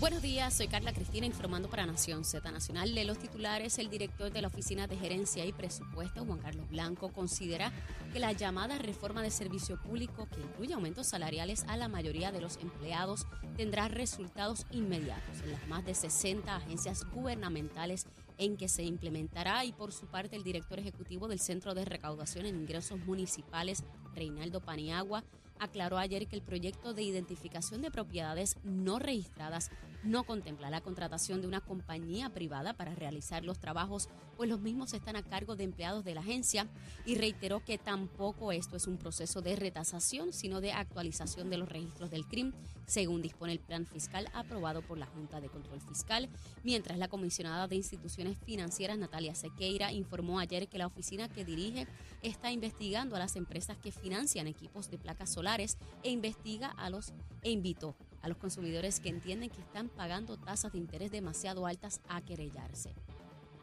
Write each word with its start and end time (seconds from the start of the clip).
Buenos 0.00 0.22
días, 0.22 0.54
soy 0.54 0.66
Carla 0.66 0.94
Cristina 0.94 1.26
informando 1.26 1.68
para 1.68 1.84
Nación 1.84 2.24
Z 2.24 2.50
Nacional. 2.50 2.94
De 2.94 3.04
los 3.04 3.18
titulares, 3.18 3.78
el 3.78 3.90
director 3.90 4.32
de 4.32 4.40
la 4.40 4.48
Oficina 4.48 4.86
de 4.86 4.96
Gerencia 4.96 5.44
y 5.44 5.52
Presupuesto, 5.52 6.24
Juan 6.24 6.38
Carlos 6.38 6.70
Blanco, 6.70 7.12
considera 7.12 7.70
que 8.10 8.18
la 8.18 8.32
llamada 8.32 8.78
reforma 8.78 9.22
de 9.22 9.30
servicio 9.30 9.78
público, 9.78 10.26
que 10.34 10.40
incluye 10.40 10.72
aumentos 10.72 11.06
salariales 11.06 11.66
a 11.68 11.76
la 11.76 11.88
mayoría 11.88 12.32
de 12.32 12.40
los 12.40 12.56
empleados, 12.56 13.26
tendrá 13.58 13.88
resultados 13.88 14.64
inmediatos 14.70 15.42
en 15.44 15.52
las 15.52 15.68
más 15.68 15.84
de 15.84 15.94
60 15.94 16.56
agencias 16.56 17.04
gubernamentales 17.12 18.06
en 18.38 18.56
que 18.56 18.68
se 18.68 18.84
implementará 18.84 19.66
y 19.66 19.72
por 19.72 19.92
su 19.92 20.06
parte 20.06 20.34
el 20.34 20.44
director 20.44 20.78
ejecutivo 20.78 21.28
del 21.28 21.40
Centro 21.40 21.74
de 21.74 21.84
Recaudación 21.84 22.46
en 22.46 22.56
Ingresos 22.56 22.98
Municipales, 23.00 23.84
Reinaldo 24.14 24.62
Paniagua, 24.62 25.24
aclaró 25.60 25.98
ayer 25.98 26.26
que 26.26 26.36
el 26.36 26.42
proyecto 26.42 26.94
de 26.94 27.02
identificación 27.02 27.82
de 27.82 27.90
propiedades 27.90 28.56
no 28.64 28.98
registradas 28.98 29.70
no 30.02 30.24
contempla 30.24 30.70
la 30.70 30.80
contratación 30.80 31.40
de 31.40 31.46
una 31.46 31.60
compañía 31.60 32.30
privada 32.30 32.74
para 32.74 32.94
realizar 32.94 33.44
los 33.44 33.58
trabajos, 33.58 34.08
pues 34.36 34.48
los 34.48 34.60
mismos 34.60 34.94
están 34.94 35.16
a 35.16 35.22
cargo 35.22 35.56
de 35.56 35.64
empleados 35.64 36.04
de 36.04 36.14
la 36.14 36.20
agencia. 36.20 36.66
Y 37.04 37.16
reiteró 37.16 37.64
que 37.64 37.78
tampoco 37.78 38.52
esto 38.52 38.76
es 38.76 38.86
un 38.86 38.96
proceso 38.96 39.42
de 39.42 39.56
retasación, 39.56 40.32
sino 40.32 40.60
de 40.60 40.72
actualización 40.72 41.50
de 41.50 41.58
los 41.58 41.68
registros 41.68 42.10
del 42.10 42.26
CRIM, 42.26 42.52
según 42.86 43.22
dispone 43.22 43.52
el 43.52 43.60
plan 43.60 43.86
fiscal 43.86 44.28
aprobado 44.32 44.82
por 44.82 44.98
la 44.98 45.06
Junta 45.06 45.40
de 45.40 45.48
Control 45.48 45.80
Fiscal, 45.80 46.28
mientras 46.64 46.98
la 46.98 47.08
comisionada 47.08 47.68
de 47.68 47.76
instituciones 47.76 48.38
financieras 48.38 48.98
Natalia 48.98 49.34
Sequeira 49.34 49.92
informó 49.92 50.38
ayer 50.40 50.68
que 50.68 50.78
la 50.78 50.86
oficina 50.86 51.28
que 51.28 51.44
dirige 51.44 51.86
está 52.22 52.50
investigando 52.50 53.16
a 53.16 53.18
las 53.18 53.36
empresas 53.36 53.76
que 53.76 53.92
financian 53.92 54.46
equipos 54.46 54.90
de 54.90 54.98
placas 54.98 55.32
solares 55.32 55.78
e 56.02 56.10
investiga 56.10 56.68
a 56.68 56.90
los 56.90 57.12
e 57.42 57.50
invitó 57.50 57.94
a 58.22 58.28
los 58.28 58.36
consumidores 58.36 59.00
que 59.00 59.08
entienden 59.08 59.50
que 59.50 59.60
están 59.60 59.88
pagando 59.88 60.36
tasas 60.36 60.72
de 60.72 60.78
interés 60.78 61.10
demasiado 61.10 61.66
altas 61.66 62.00
a 62.08 62.20
querellarse. 62.20 62.94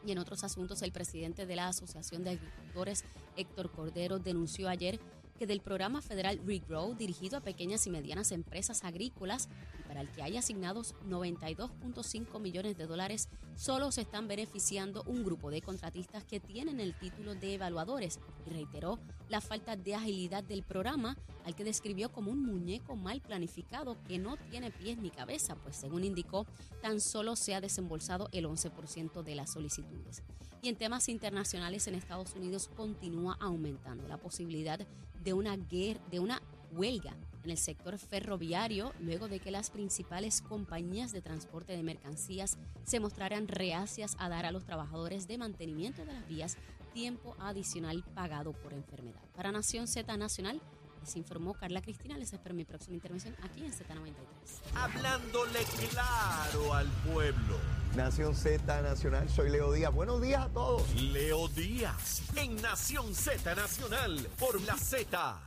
Y 0.04 0.12
en 0.12 0.18
otros 0.18 0.44
asuntos, 0.44 0.82
el 0.82 0.92
presidente 0.92 1.46
de 1.46 1.56
la 1.56 1.68
Asociación 1.68 2.24
de 2.24 2.30
Agricultores, 2.30 3.04
Héctor 3.36 3.70
Cordero, 3.70 4.18
denunció 4.18 4.68
ayer 4.68 5.00
que 5.38 5.46
del 5.46 5.60
programa 5.60 6.02
federal 6.02 6.40
Regrow 6.44 6.94
dirigido 6.94 7.38
a 7.38 7.40
pequeñas 7.40 7.86
y 7.86 7.90
medianas 7.90 8.32
empresas 8.32 8.84
agrícolas 8.84 9.48
y 9.78 9.82
para 9.84 10.00
el 10.00 10.10
que 10.10 10.22
hay 10.22 10.36
asignados 10.36 10.94
92.5 11.08 12.40
millones 12.40 12.76
de 12.76 12.86
dólares, 12.86 13.28
solo 13.54 13.90
se 13.92 14.02
están 14.02 14.28
beneficiando 14.28 15.02
un 15.06 15.24
grupo 15.24 15.50
de 15.50 15.62
contratistas 15.62 16.24
que 16.24 16.40
tienen 16.40 16.80
el 16.80 16.98
título 16.98 17.34
de 17.34 17.54
evaluadores 17.54 18.18
y 18.46 18.50
reiteró 18.50 18.98
la 19.28 19.40
falta 19.40 19.76
de 19.76 19.94
agilidad 19.94 20.42
del 20.44 20.62
programa 20.62 21.16
al 21.44 21.54
que 21.54 21.64
describió 21.64 22.10
como 22.12 22.30
un 22.30 22.44
muñeco 22.44 22.96
mal 22.96 23.20
planificado 23.20 23.96
que 24.06 24.18
no 24.18 24.36
tiene 24.50 24.70
pies 24.70 24.98
ni 24.98 25.10
cabeza, 25.10 25.56
pues 25.56 25.76
según 25.76 26.04
indicó, 26.04 26.46
tan 26.82 27.00
solo 27.00 27.36
se 27.36 27.54
ha 27.54 27.60
desembolsado 27.60 28.28
el 28.32 28.46
11% 28.46 29.22
de 29.22 29.34
las 29.34 29.52
solicitudes. 29.52 30.22
Y 30.60 30.68
en 30.68 30.76
temas 30.76 31.08
internacionales 31.08 31.86
en 31.86 31.94
Estados 31.94 32.34
Unidos 32.34 32.68
continúa 32.76 33.36
aumentando 33.40 34.08
la 34.08 34.18
posibilidad 34.18 34.80
de 35.28 35.34
una 35.34 35.58
guerra, 35.58 36.00
de 36.10 36.20
una 36.20 36.40
huelga 36.72 37.14
en 37.44 37.50
el 37.50 37.58
sector 37.58 37.98
ferroviario 37.98 38.94
luego 38.98 39.28
de 39.28 39.40
que 39.40 39.50
las 39.50 39.68
principales 39.68 40.40
compañías 40.40 41.12
de 41.12 41.20
transporte 41.20 41.76
de 41.76 41.82
mercancías 41.82 42.56
se 42.84 42.98
mostraran 42.98 43.46
reacias 43.46 44.16
a 44.18 44.30
dar 44.30 44.46
a 44.46 44.52
los 44.52 44.64
trabajadores 44.64 45.28
de 45.28 45.36
mantenimiento 45.36 46.00
de 46.00 46.14
las 46.14 46.26
vías 46.26 46.56
tiempo 46.94 47.36
adicional 47.40 48.02
pagado 48.14 48.54
por 48.54 48.72
enfermedad. 48.72 49.20
Para 49.36 49.52
Nación 49.52 49.86
Z 49.86 50.16
Nacional, 50.16 50.62
les 51.00 51.16
informó 51.16 51.54
Carla 51.54 51.80
Cristina. 51.80 52.16
Les 52.16 52.32
espero 52.32 52.54
mi 52.54 52.64
próxima 52.64 52.94
intervención 52.94 53.34
aquí 53.42 53.64
en 53.64 53.72
Z93. 53.72 54.74
Hablándole 54.74 55.60
claro 55.90 56.74
al 56.74 56.88
pueblo. 57.12 57.56
Nación 57.96 58.34
Z 58.34 58.82
Nacional, 58.82 59.28
soy 59.28 59.50
Leo 59.50 59.72
Díaz. 59.72 59.92
Buenos 59.92 60.20
días 60.20 60.42
a 60.42 60.48
todos. 60.48 60.94
Leo 60.94 61.48
Díaz, 61.48 62.22
en 62.36 62.56
Nación 62.56 63.14
Z 63.14 63.54
Nacional, 63.54 64.28
por 64.38 64.60
la 64.62 64.76
Z. 64.76 65.40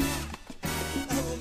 Oh, 0.00 1.36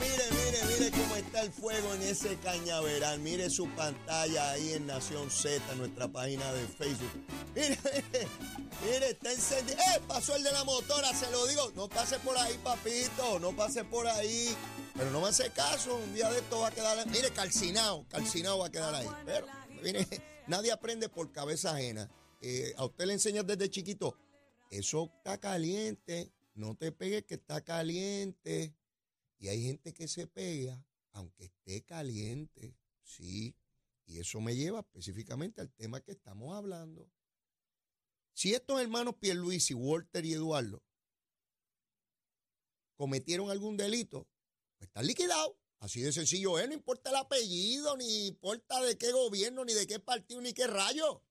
el 1.41 1.51
fuego 1.51 1.93
en 1.93 2.01
ese 2.01 2.37
cañaveral. 2.37 3.19
Mire 3.19 3.49
su 3.49 3.67
pantalla 3.75 4.51
ahí 4.51 4.73
en 4.73 4.87
Nación 4.87 5.29
Z, 5.29 5.75
nuestra 5.75 6.07
página 6.07 6.51
de 6.53 6.67
Facebook. 6.67 7.11
Mire, 7.55 7.77
mire, 7.83 8.27
mire, 8.85 9.09
está 9.11 9.31
encendido. 9.31 9.77
¡Eh! 9.77 10.01
Pasó 10.07 10.35
el 10.35 10.43
de 10.43 10.51
la 10.51 10.63
motora, 10.63 11.13
se 11.13 11.29
lo 11.31 11.45
digo. 11.47 11.71
No 11.75 11.87
pase 11.87 12.19
por 12.19 12.37
ahí, 12.37 12.57
papito. 12.63 13.39
No 13.39 13.55
pase 13.55 13.83
por 13.83 14.07
ahí. 14.07 14.55
Pero 14.95 15.11
no 15.11 15.21
me 15.21 15.27
hace 15.27 15.49
caso. 15.51 15.95
Un 15.95 16.13
día 16.13 16.29
de 16.31 16.39
esto 16.39 16.59
va 16.59 16.67
a 16.67 16.71
quedar. 16.71 17.05
Mire, 17.07 17.31
calcinado. 17.31 18.05
Calcinado 18.09 18.59
va 18.59 18.67
a 18.67 18.71
quedar 18.71 18.95
ahí. 18.95 19.07
Pero, 19.25 19.47
mire, 19.83 20.07
nadie 20.47 20.71
aprende 20.71 21.09
por 21.09 21.31
cabeza 21.31 21.71
ajena. 21.71 22.09
Eh, 22.41 22.73
a 22.77 22.85
usted 22.85 23.05
le 23.05 23.13
enseñan 23.13 23.45
desde 23.45 23.69
chiquito. 23.69 24.17
Eso 24.71 25.11
está 25.17 25.37
caliente. 25.37 26.31
No 26.55 26.75
te 26.75 26.91
pegues 26.91 27.23
que 27.25 27.35
está 27.35 27.61
caliente. 27.61 28.73
Y 29.39 29.49
hay 29.49 29.63
gente 29.63 29.93
que 29.93 30.07
se 30.07 30.25
pega 30.25 30.83
aunque 31.17 31.45
esté 31.45 31.83
caliente, 31.83 32.77
sí. 33.01 33.55
Y 34.05 34.19
eso 34.19 34.39
me 34.39 34.55
lleva 34.55 34.81
específicamente 34.81 35.61
al 35.61 35.71
tema 35.71 35.99
que 35.99 36.11
estamos 36.11 36.55
hablando. 36.55 37.11
Si 38.33 38.53
estos 38.53 38.79
hermanos 38.79 39.15
Pierluisi, 39.15 39.73
Walter 39.73 40.23
y 40.25 40.33
Eduardo 40.33 40.83
cometieron 42.95 43.49
algún 43.49 43.77
delito, 43.77 44.27
pues 44.77 44.89
están 44.89 45.07
liquidados. 45.07 45.55
Así 45.79 46.01
de 46.01 46.11
sencillo 46.11 46.59
es, 46.59 46.67
no 46.67 46.75
importa 46.75 47.09
el 47.09 47.15
apellido, 47.15 47.97
ni 47.97 48.27
importa 48.27 48.79
de 48.83 48.95
qué 48.97 49.11
gobierno, 49.11 49.65
ni 49.65 49.73
de 49.73 49.87
qué 49.87 49.99
partido, 49.99 50.39
ni 50.41 50.53
qué 50.53 50.67
rayo. 50.67 51.23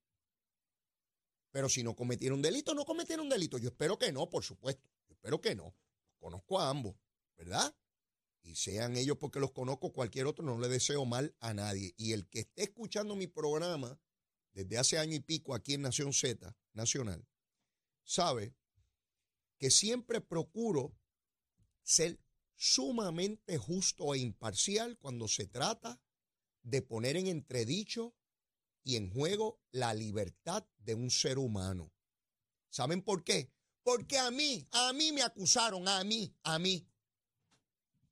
Pero 1.52 1.68
si 1.68 1.84
no 1.84 1.94
cometieron 1.94 2.42
delito, 2.42 2.74
no 2.74 2.84
cometieron 2.84 3.28
delito. 3.28 3.56
Yo 3.58 3.68
espero 3.68 3.98
que 3.98 4.10
no, 4.10 4.28
por 4.28 4.42
supuesto. 4.42 4.88
Yo 5.08 5.14
espero 5.14 5.40
que 5.40 5.54
no. 5.54 5.76
conozco 6.18 6.58
a 6.58 6.70
ambos, 6.70 6.96
¿verdad? 7.36 7.72
Y 8.46 8.54
sean 8.54 8.96
ellos 8.96 9.18
porque 9.18 9.40
los 9.40 9.50
conozco, 9.50 9.92
cualquier 9.92 10.26
otro, 10.26 10.44
no 10.44 10.58
le 10.58 10.68
deseo 10.68 11.04
mal 11.04 11.34
a 11.40 11.52
nadie. 11.52 11.94
Y 11.96 12.12
el 12.12 12.28
que 12.28 12.40
esté 12.40 12.62
escuchando 12.62 13.16
mi 13.16 13.26
programa 13.26 14.00
desde 14.52 14.78
hace 14.78 14.98
año 14.98 15.14
y 15.14 15.20
pico 15.20 15.54
aquí 15.54 15.74
en 15.74 15.82
Nación 15.82 16.12
Z 16.12 16.56
Nacional, 16.72 17.26
sabe 18.04 18.54
que 19.58 19.70
siempre 19.70 20.20
procuro 20.20 20.96
ser 21.82 22.20
sumamente 22.54 23.58
justo 23.58 24.14
e 24.14 24.18
imparcial 24.18 24.96
cuando 24.98 25.26
se 25.28 25.46
trata 25.46 26.00
de 26.62 26.82
poner 26.82 27.16
en 27.16 27.26
entredicho 27.26 28.14
y 28.84 28.96
en 28.96 29.10
juego 29.10 29.60
la 29.72 29.92
libertad 29.92 30.64
de 30.78 30.94
un 30.94 31.10
ser 31.10 31.38
humano. 31.38 31.92
¿Saben 32.70 33.02
por 33.02 33.24
qué? 33.24 33.52
Porque 33.82 34.18
a 34.18 34.30
mí, 34.30 34.66
a 34.70 34.92
mí 34.92 35.10
me 35.12 35.22
acusaron, 35.22 35.88
a 35.88 36.02
mí, 36.04 36.34
a 36.42 36.58
mí, 36.58 36.86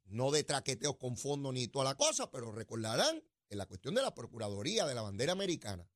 no 0.06 0.30
de 0.30 0.44
traqueteos 0.44 0.96
con 0.96 1.16
fondo 1.16 1.52
ni 1.52 1.68
toda 1.68 1.86
la 1.86 1.94
cosa, 1.96 2.30
pero 2.30 2.52
recordarán 2.52 3.22
en 3.48 3.58
la 3.58 3.66
cuestión 3.66 3.94
de 3.94 4.02
la 4.02 4.14
Procuraduría 4.14 4.86
de 4.86 4.94
la 4.94 5.02
bandera 5.02 5.32
americana, 5.32 5.88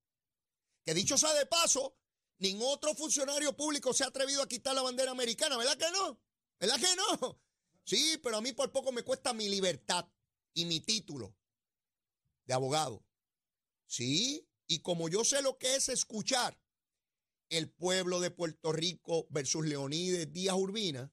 que 0.84 0.94
dicho 0.94 1.18
sea 1.18 1.34
de 1.34 1.46
paso, 1.46 1.96
ningún 2.38 2.68
otro 2.72 2.94
funcionario 2.94 3.56
público 3.56 3.92
se 3.92 4.04
ha 4.04 4.08
atrevido 4.08 4.42
a 4.42 4.48
quitar 4.48 4.74
la 4.74 4.82
bandera 4.82 5.10
americana, 5.10 5.56
¿verdad 5.56 5.76
que 5.76 5.90
no? 5.90 6.20
¿Verdad 6.58 6.80
que 6.80 6.96
no? 6.96 7.40
Sí, 7.84 8.20
pero 8.22 8.36
a 8.36 8.40
mí 8.42 8.52
por 8.52 8.70
poco 8.70 8.92
me 8.92 9.02
cuesta 9.02 9.32
mi 9.32 9.48
libertad 9.48 10.06
y 10.52 10.66
mi 10.66 10.80
título 10.80 11.34
de 12.44 12.54
abogado. 12.54 13.02
Sí, 13.86 14.46
y 14.66 14.80
como 14.80 15.08
yo 15.08 15.24
sé 15.24 15.40
lo 15.40 15.56
que 15.56 15.76
es 15.76 15.88
escuchar 15.88 16.60
el 17.48 17.70
pueblo 17.70 18.20
de 18.20 18.30
Puerto 18.30 18.72
Rico 18.72 19.26
versus 19.30 19.64
Leonides 19.64 20.30
Díaz 20.32 20.56
Urbina, 20.56 21.10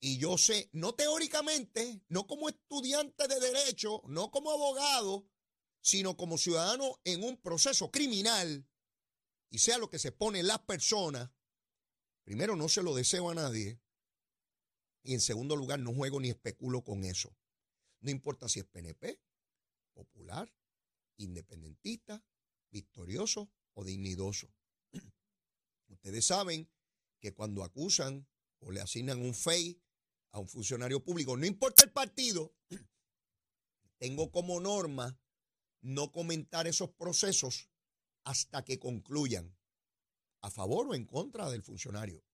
y 0.00 0.16
yo 0.16 0.38
sé, 0.38 0.70
no 0.72 0.94
teóricamente, 0.94 2.02
no 2.08 2.26
como 2.26 2.48
estudiante 2.48 3.28
de 3.28 3.38
derecho, 3.38 4.02
no 4.06 4.30
como 4.30 4.50
abogado, 4.50 5.28
sino 5.82 6.16
como 6.16 6.38
ciudadano 6.38 7.00
en 7.04 7.22
un 7.22 7.36
proceso 7.36 7.90
criminal, 7.90 8.66
y 9.50 9.58
sea 9.58 9.76
lo 9.76 9.90
que 9.90 9.98
se 9.98 10.10
pone 10.10 10.42
las 10.42 10.60
personas, 10.60 11.30
primero 12.24 12.56
no 12.56 12.68
se 12.68 12.82
lo 12.82 12.94
deseo 12.94 13.30
a 13.30 13.34
nadie, 13.34 13.78
y 15.02 15.12
en 15.12 15.20
segundo 15.20 15.54
lugar 15.54 15.78
no 15.80 15.94
juego 15.94 16.18
ni 16.18 16.30
especulo 16.30 16.82
con 16.82 17.04
eso. 17.04 17.36
No 18.00 18.10
importa 18.10 18.48
si 18.48 18.60
es 18.60 18.66
PNP, 18.66 19.20
popular, 19.92 20.50
independentista, 21.18 22.24
victorioso 22.70 23.50
o 23.74 23.84
dignidoso. 23.84 24.50
Ustedes 25.88 26.24
saben 26.24 26.70
que 27.18 27.34
cuando 27.34 27.64
acusan 27.64 28.26
o 28.60 28.70
le 28.70 28.80
asignan 28.80 29.20
un 29.20 29.34
FEI 29.34 29.82
a 30.32 30.38
un 30.38 30.48
funcionario 30.48 31.02
público, 31.02 31.36
no 31.36 31.46
importa 31.46 31.84
el 31.84 31.92
partido, 31.92 32.54
tengo 33.98 34.30
como 34.30 34.60
norma 34.60 35.18
no 35.82 36.12
comentar 36.12 36.66
esos 36.66 36.90
procesos 36.90 37.70
hasta 38.24 38.64
que 38.64 38.78
concluyan, 38.78 39.56
a 40.42 40.50
favor 40.50 40.88
o 40.88 40.94
en 40.94 41.04
contra 41.04 41.50
del 41.50 41.62
funcionario, 41.62 42.24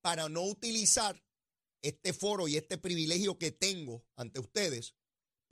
para 0.00 0.28
no 0.28 0.42
utilizar 0.42 1.20
este 1.82 2.12
foro 2.12 2.48
y 2.48 2.56
este 2.56 2.78
privilegio 2.78 3.38
que 3.38 3.50
tengo 3.50 4.04
ante 4.16 4.40
ustedes 4.40 4.94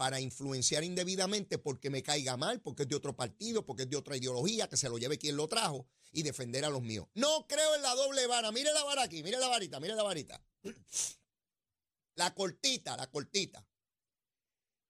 para 0.02 0.20
influenciar 0.20 0.82
indebidamente 0.82 1.58
porque 1.58 1.88
me 1.88 2.02
caiga 2.02 2.36
mal, 2.36 2.60
porque 2.60 2.82
es 2.82 2.88
de 2.88 2.96
otro 2.96 3.14
partido, 3.14 3.64
porque 3.64 3.84
es 3.84 3.88
de 3.88 3.96
otra 3.96 4.16
ideología, 4.16 4.68
que 4.68 4.76
se 4.76 4.88
lo 4.88 4.98
lleve 4.98 5.16
quien 5.16 5.36
lo 5.36 5.46
trajo 5.46 5.86
y 6.10 6.24
defender 6.24 6.64
a 6.64 6.70
los 6.70 6.82
míos. 6.82 7.06
No 7.14 7.46
creo 7.46 7.76
en 7.76 7.82
la 7.82 7.94
doble 7.94 8.26
vara. 8.26 8.50
Mire 8.50 8.72
la 8.72 8.82
vara 8.82 9.02
aquí, 9.02 9.22
mire 9.22 9.38
la 9.38 9.46
varita, 9.46 9.78
mire 9.78 9.94
la 9.94 10.02
varita. 10.02 10.44
La 12.16 12.34
cortita, 12.34 12.96
la 12.96 13.08
cortita. 13.10 13.64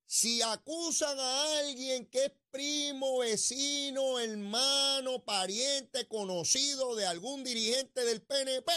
Si 0.06 0.41
acusan 0.41 1.20
a 1.20 1.59
alguien 1.59 2.06
que 2.06 2.25
es 2.25 2.32
primo, 2.50 3.19
vecino, 3.19 4.19
hermano, 4.19 5.23
pariente, 5.25 6.09
conocido 6.09 6.97
de 6.97 7.05
algún 7.05 7.44
dirigente 7.44 8.03
del 8.06 8.23
PNP, 8.23 8.73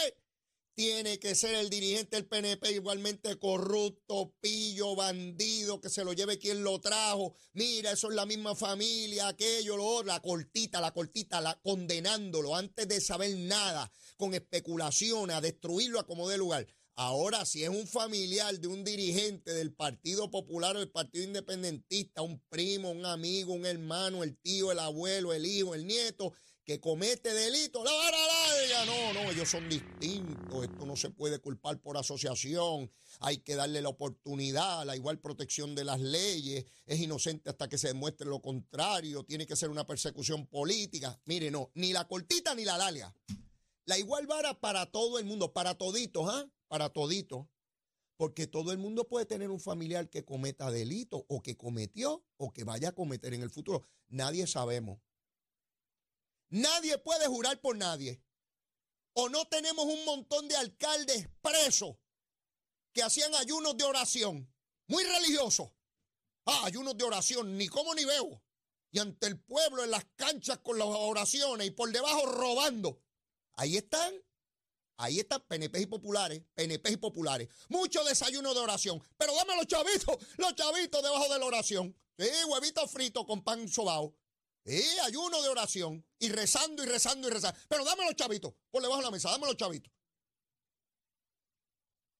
tiene 0.76 1.18
que 1.18 1.34
ser 1.34 1.54
el 1.54 1.70
dirigente 1.70 2.16
del 2.16 2.26
PNP 2.26 2.72
igualmente 2.72 3.38
corrupto, 3.38 4.34
pillo, 4.42 4.94
bandido, 4.94 5.80
que 5.80 5.88
se 5.88 6.04
lo 6.04 6.12
lleve 6.12 6.38
quien 6.38 6.62
lo 6.62 6.78
trajo. 6.82 7.34
Mira, 7.54 7.92
eso 7.92 8.10
es 8.10 8.14
la 8.14 8.26
misma 8.26 8.54
familia, 8.54 9.28
aquello, 9.28 9.78
lo 9.78 9.86
otro, 9.86 10.08
la 10.08 10.20
cortita, 10.20 10.78
la 10.82 10.92
cortita, 10.92 11.40
la, 11.40 11.58
condenándolo 11.62 12.54
antes 12.54 12.86
de 12.86 13.00
saber 13.00 13.34
nada, 13.38 13.90
con 14.18 14.34
especulaciones, 14.34 15.34
a 15.34 15.40
destruirlo 15.40 15.98
a 15.98 16.06
como 16.06 16.28
dé 16.28 16.36
lugar. 16.36 16.66
Ahora, 16.94 17.46
si 17.46 17.62
es 17.62 17.70
un 17.70 17.86
familiar 17.86 18.58
de 18.58 18.68
un 18.68 18.84
dirigente 18.84 19.54
del 19.54 19.72
Partido 19.72 20.30
Popular 20.30 20.76
o 20.76 20.80
del 20.80 20.90
Partido 20.90 21.24
Independentista, 21.24 22.20
un 22.20 22.42
primo, 22.50 22.90
un 22.90 23.06
amigo, 23.06 23.54
un 23.54 23.64
hermano, 23.64 24.22
el 24.24 24.36
tío, 24.38 24.72
el 24.72 24.78
abuelo, 24.78 25.32
el 25.32 25.46
hijo, 25.46 25.74
el 25.74 25.86
nieto, 25.86 26.34
que 26.66 26.80
comete 26.80 27.32
delito, 27.32 27.84
la 27.84 27.92
vara 27.92 28.18
larga. 28.18 28.84
No, 28.86 29.12
no, 29.14 29.30
ellos 29.30 29.48
son 29.48 29.68
distintos. 29.68 30.64
Esto 30.64 30.84
no 30.84 30.96
se 30.96 31.10
puede 31.10 31.38
culpar 31.38 31.80
por 31.80 31.96
asociación. 31.96 32.90
Hay 33.20 33.38
que 33.38 33.54
darle 33.54 33.80
la 33.80 33.88
oportunidad, 33.88 34.84
la 34.84 34.96
igual 34.96 35.20
protección 35.20 35.76
de 35.76 35.84
las 35.84 36.00
leyes. 36.00 36.66
Es 36.84 36.98
inocente 36.98 37.50
hasta 37.50 37.68
que 37.68 37.78
se 37.78 37.88
demuestre 37.88 38.26
lo 38.26 38.42
contrario. 38.42 39.22
Tiene 39.22 39.46
que 39.46 39.54
ser 39.54 39.70
una 39.70 39.86
persecución 39.86 40.46
política. 40.48 41.16
Mire, 41.24 41.52
no, 41.52 41.70
ni 41.74 41.92
la 41.92 42.08
cortita 42.08 42.52
ni 42.56 42.64
la 42.64 42.76
larga. 42.76 43.14
La 43.84 43.96
igual 43.96 44.26
vara 44.26 44.58
para 44.58 44.86
todo 44.86 45.20
el 45.20 45.24
mundo, 45.24 45.52
para 45.52 45.76
toditos, 45.76 46.28
¿ah? 46.28 46.50
para 46.66 46.88
todito, 46.88 47.48
porque 48.16 48.48
todo 48.48 48.72
el 48.72 48.78
mundo 48.78 49.06
puede 49.06 49.24
tener 49.24 49.50
un 49.50 49.60
familiar 49.60 50.10
que 50.10 50.24
cometa 50.24 50.72
delito 50.72 51.24
o 51.28 51.40
que 51.42 51.56
cometió 51.56 52.24
o 52.38 52.52
que 52.52 52.64
vaya 52.64 52.88
a 52.88 52.92
cometer 52.92 53.34
en 53.34 53.42
el 53.42 53.50
futuro. 53.50 53.84
Nadie 54.08 54.48
sabemos. 54.48 54.98
Nadie 56.48 56.98
puede 56.98 57.26
jurar 57.26 57.60
por 57.60 57.76
nadie. 57.76 58.22
O 59.14 59.28
no 59.28 59.46
tenemos 59.48 59.84
un 59.84 60.04
montón 60.04 60.48
de 60.48 60.56
alcaldes 60.56 61.28
presos 61.40 61.96
que 62.92 63.02
hacían 63.02 63.34
ayunos 63.34 63.76
de 63.76 63.84
oración, 63.84 64.52
muy 64.86 65.04
religiosos. 65.04 65.70
Ah, 66.44 66.62
ayunos 66.64 66.96
de 66.96 67.04
oración, 67.04 67.56
ni 67.56 67.68
como 67.68 67.94
ni 67.94 68.04
veo. 68.04 68.42
Y 68.90 68.98
ante 68.98 69.26
el 69.26 69.38
pueblo 69.40 69.84
en 69.84 69.90
las 69.90 70.04
canchas 70.16 70.58
con 70.58 70.78
las 70.78 70.86
oraciones 70.88 71.66
y 71.66 71.70
por 71.70 71.90
debajo 71.90 72.26
robando. 72.26 73.02
Ahí 73.54 73.76
están 73.76 74.14
Ahí 74.98 75.20
están 75.20 75.42
PNP 75.42 75.80
y 75.80 75.86
populares, 75.86 76.42
PNP 76.54 76.92
y 76.92 76.96
populares. 76.96 77.48
Mucho 77.68 78.02
desayuno 78.04 78.54
de 78.54 78.60
oración. 78.60 79.02
Pero 79.18 79.34
dame 79.34 79.54
los 79.56 79.66
chavitos, 79.66 80.16
los 80.38 80.54
chavitos 80.54 81.02
debajo 81.02 81.32
de 81.32 81.38
la 81.38 81.44
oración. 81.44 81.94
Sí, 82.18 82.28
huevito 82.48 82.86
frito 82.88 83.26
con 83.26 83.42
pan 83.42 83.68
sobao. 83.68 84.16
Sí, 84.66 84.82
ayuno 85.04 85.40
de 85.42 85.48
oración. 85.48 86.04
Y 86.18 86.28
rezando 86.28 86.82
y 86.82 86.86
rezando 86.86 87.28
y 87.28 87.30
rezando. 87.30 87.58
Pero 87.68 87.84
dame 87.84 88.04
los 88.04 88.16
chavitos. 88.16 88.52
Por 88.70 88.82
debajo 88.82 89.00
de 89.00 89.06
la 89.06 89.10
mesa, 89.12 89.30
dame 89.30 89.46
los 89.46 89.56
chavitos. 89.56 89.92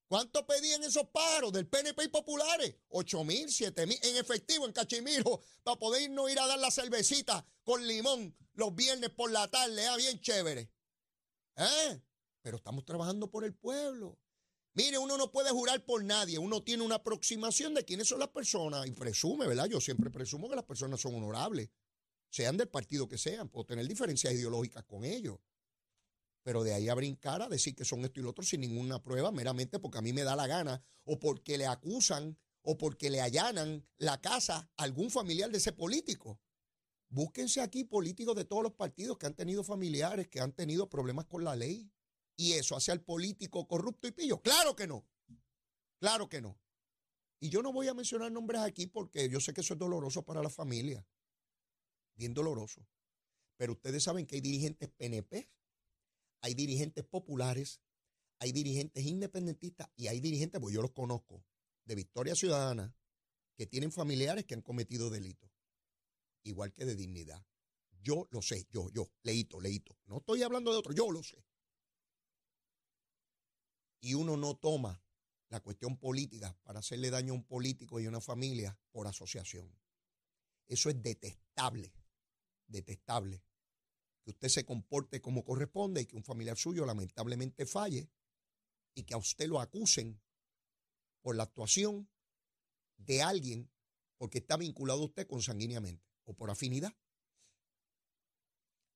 ¿Cuánto 0.09 0.47
pedían 0.47 0.85
esos 0.85 1.09
paros 1.09 1.53
del 1.53 1.67
PNP 1.67 2.05
y 2.05 2.09
populares? 2.09 2.77
Ocho 2.91 3.25
mil, 3.25 3.51
siete 3.51 3.87
mil 3.87 3.99
en 4.03 4.17
efectivo 4.17 4.65
en 4.65 4.73
Cachimiro 4.73 5.43
para 5.65 5.77
poder 5.77 6.03
irnos 6.03 6.31
ir 6.31 6.39
a 6.39 6.47
dar 6.47 6.61
la 6.61 6.71
cervecita 6.71 7.45
con 7.65 7.85
limón 7.85 8.37
los 8.55 8.73
viernes 8.73 9.11
por 9.11 9.33
la 9.33 9.49
tarde. 9.51 9.85
Ah, 9.85 9.97
bien 9.97 10.21
chévere. 10.21 10.71
¿Eh? 11.57 12.01
pero 12.47 12.59
estamos 12.59 12.85
trabajando 12.85 13.29
por 13.29 13.45
el 13.45 13.57
pueblo. 13.57 14.21
Mire, 14.75 14.99
uno 14.99 15.19
no 15.19 15.33
puede 15.33 15.51
jurar 15.51 15.85
por 15.85 16.05
nadie, 16.05 16.39
uno 16.39 16.63
tiene 16.63 16.85
una 16.85 16.95
aproximación 16.95 17.75
de 17.75 17.85
quiénes 17.85 18.07
son 18.07 18.21
las 18.21 18.29
personas 18.29 18.87
y 18.87 18.93
presume, 18.93 19.49
¿verdad? 19.49 19.67
Yo 19.67 19.81
siempre 19.81 20.13
presumo 20.13 20.49
que 20.49 20.55
las 20.55 20.65
personas 20.65 21.01
son 21.01 21.17
honorables, 21.17 21.71
sean 22.37 22.59
del 22.59 22.69
partido 22.69 23.09
que 23.09 23.17
sean, 23.17 23.49
puedo 23.49 23.65
tener 23.65 23.89
diferencias 23.89 24.35
ideológicas 24.35 24.85
con 24.85 25.05
ellos. 25.05 25.39
Pero 26.43 26.63
de 26.63 26.75
ahí 26.75 26.91
a 26.91 26.95
brincar 26.95 27.41
a 27.41 27.49
decir 27.49 27.75
que 27.75 27.87
son 27.87 28.05
esto 28.05 28.21
y 28.21 28.23
lo 28.23 28.31
otro 28.31 28.45
sin 28.45 28.61
ninguna 28.61 29.03
prueba, 29.03 29.33
meramente 29.33 29.79
porque 29.79 29.99
a 29.99 30.03
mí 30.03 30.13
me 30.13 30.23
da 30.23 30.37
la 30.37 30.47
gana, 30.47 30.85
o 31.05 31.19
porque 31.19 31.57
le 31.57 31.67
acusan, 31.67 32.39
o 32.61 32.77
porque 32.77 33.09
le 33.09 33.23
allanan 33.23 33.89
la 33.97 34.21
casa 34.21 34.71
a 34.77 34.83
algún 34.83 35.11
familiar 35.11 35.51
de 35.51 35.57
ese 35.57 35.73
político. 35.73 36.39
Búsquense 37.09 37.63
aquí 37.63 37.85
políticos 37.85 38.37
de 38.37 38.45
todos 38.45 38.63
los 38.63 38.75
partidos 38.75 39.17
que 39.17 39.27
han 39.27 39.35
tenido 39.35 39.65
familiares, 39.65 40.29
que 40.29 40.41
han 40.41 40.53
tenido 40.53 40.91
problemas 40.91 41.25
con 41.25 41.43
la 41.43 41.57
ley 41.57 41.91
y 42.37 42.53
eso 42.53 42.77
hace 42.77 42.93
al 42.93 43.01
político 43.01 43.67
corrupto 43.67 44.09
y 44.09 44.13
pillo. 44.13 44.43
Claro 44.43 44.77
que 44.77 44.87
no. 44.87 45.07
Claro 46.01 46.29
que 46.29 46.43
no. 46.43 46.59
Y 47.41 47.49
yo 47.49 47.63
no 47.63 47.73
voy 47.73 47.89
a 47.89 47.95
mencionar 47.95 48.31
nombres 48.31 48.61
aquí 48.61 48.87
porque 48.87 49.31
yo 49.31 49.41
sé 49.41 49.55
que 49.55 49.63
eso 49.63 49.73
es 49.73 49.79
doloroso 49.79 50.23
para 50.23 50.43
la 50.43 50.51
familia. 50.51 51.07
Bien 52.17 52.35
doloroso. 52.35 52.87
Pero 53.57 53.73
ustedes 53.73 54.03
saben 54.03 54.27
que 54.27 54.37
hay 54.37 54.41
dirigentes 54.41 54.89
PNP, 54.91 55.51
hay 56.41 56.55
dirigentes 56.55 57.05
populares, 57.05 57.81
hay 58.39 58.53
dirigentes 58.53 59.05
independentistas 59.05 59.89
y 59.97 60.09
hay 60.09 60.21
dirigentes, 60.21 60.61
pues 60.61 60.75
yo 60.75 60.83
los 60.83 60.93
conozco, 60.93 61.45
de 61.85 61.95
Victoria 61.95 62.35
Ciudadana, 62.35 62.95
que 63.57 63.67
tienen 63.67 63.93
familiares 63.93 64.45
que 64.45 64.55
han 64.55 64.63
cometido 64.63 65.09
delitos, 65.09 65.51
igual 66.43 66.73
que 66.73 66.85
de 66.85 66.97
dignidad. 66.97 67.47
Yo 68.03 68.29
lo 68.31 68.43
sé, 68.43 68.67
yo, 68.71 68.91
yo, 68.91 69.11
leíto, 69.23 69.61
leíto. 69.61 69.97
No 70.07 70.19
estoy 70.19 70.43
hablando 70.43 70.73
de 70.73 70.79
otro, 70.79 70.93
yo 70.93 71.11
lo 71.11 71.23
sé 71.23 71.45
y 74.07 74.15
uno 74.15 74.37
no 74.37 74.57
toma 74.57 75.03
la 75.49 75.61
cuestión 75.61 75.97
política 75.97 76.57
para 76.63 76.79
hacerle 76.79 77.11
daño 77.11 77.33
a 77.33 77.37
un 77.37 77.45
político 77.45 77.99
y 77.99 78.07
a 78.07 78.09
una 78.09 78.21
familia 78.21 78.79
por 78.93 79.09
asociación. 79.09 79.69
Eso 80.69 80.91
es 80.91 81.03
detestable, 81.03 81.93
detestable. 82.67 83.43
Que 84.23 84.31
usted 84.31 84.49
se 84.49 84.65
comporte 84.65 85.21
como 85.21 85.45
corresponde 85.45 86.01
y 86.03 86.07
que 86.07 86.17
un 86.17 86.25
familiar 86.25 86.57
suyo 86.57 86.85
lamentablemente 86.85 87.67
falle 87.67 88.11
y 88.95 89.05
que 89.05 89.15
a 89.15 89.19
usted 89.19 89.47
lo 89.47 89.61
acusen 89.61 90.21
por 91.21 91.37
la 91.37 91.45
actuación 91.45 92.09
de 92.97 93.23
alguien 93.23 93.71
porque 94.17 94.39
está 94.39 94.57
vinculado 94.57 95.03
a 95.03 95.07
usted 95.07 95.27
consanguíneamente 95.27 96.05
o 96.25 96.35
por 96.35 96.51
afinidad. 96.51 96.93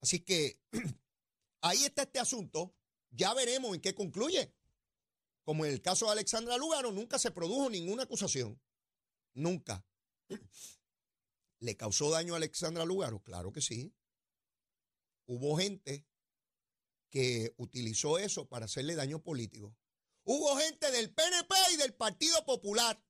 Así 0.01 0.21
que 0.21 0.61
ahí 1.61 1.85
está 1.85 2.03
este 2.03 2.19
asunto. 2.19 2.75
Ya 3.11 3.35
veremos 3.35 3.75
en 3.75 3.81
qué 3.81 3.95
concluye. 3.95 4.55
Como 5.45 5.65
en 5.65 5.73
el 5.73 5.83
caso 5.83 6.07
de 6.07 6.13
Alexandra 6.13 6.57
Lugaro, 6.57 6.93
nunca 6.93 7.19
se 7.19 7.31
produjo 7.31 7.69
ninguna 7.71 8.05
acusación. 8.05 8.61
Nunca. 9.35 9.85
¿Le 11.61 11.77
causó 11.77 12.11
daño 12.11 12.35
a 12.35 12.39
Alexandra 12.39 12.85
Lugaro? 12.85 13.23
Claro 13.23 13.53
que 13.53 13.61
sí. 13.61 13.95
Hubo 15.27 15.57
gente 15.59 16.07
que 17.11 17.55
utilizó 17.57 18.19
eso 18.19 18.49
para 18.49 18.65
hacerle 18.65 18.95
daño 18.95 19.23
político. 19.23 19.77
Hubo 20.25 20.57
gente 20.57 20.91
del 20.91 21.13
PNP 21.13 21.55
y 21.75 21.77
del 21.77 21.95
Partido 21.95 22.45
Popular 22.45 23.03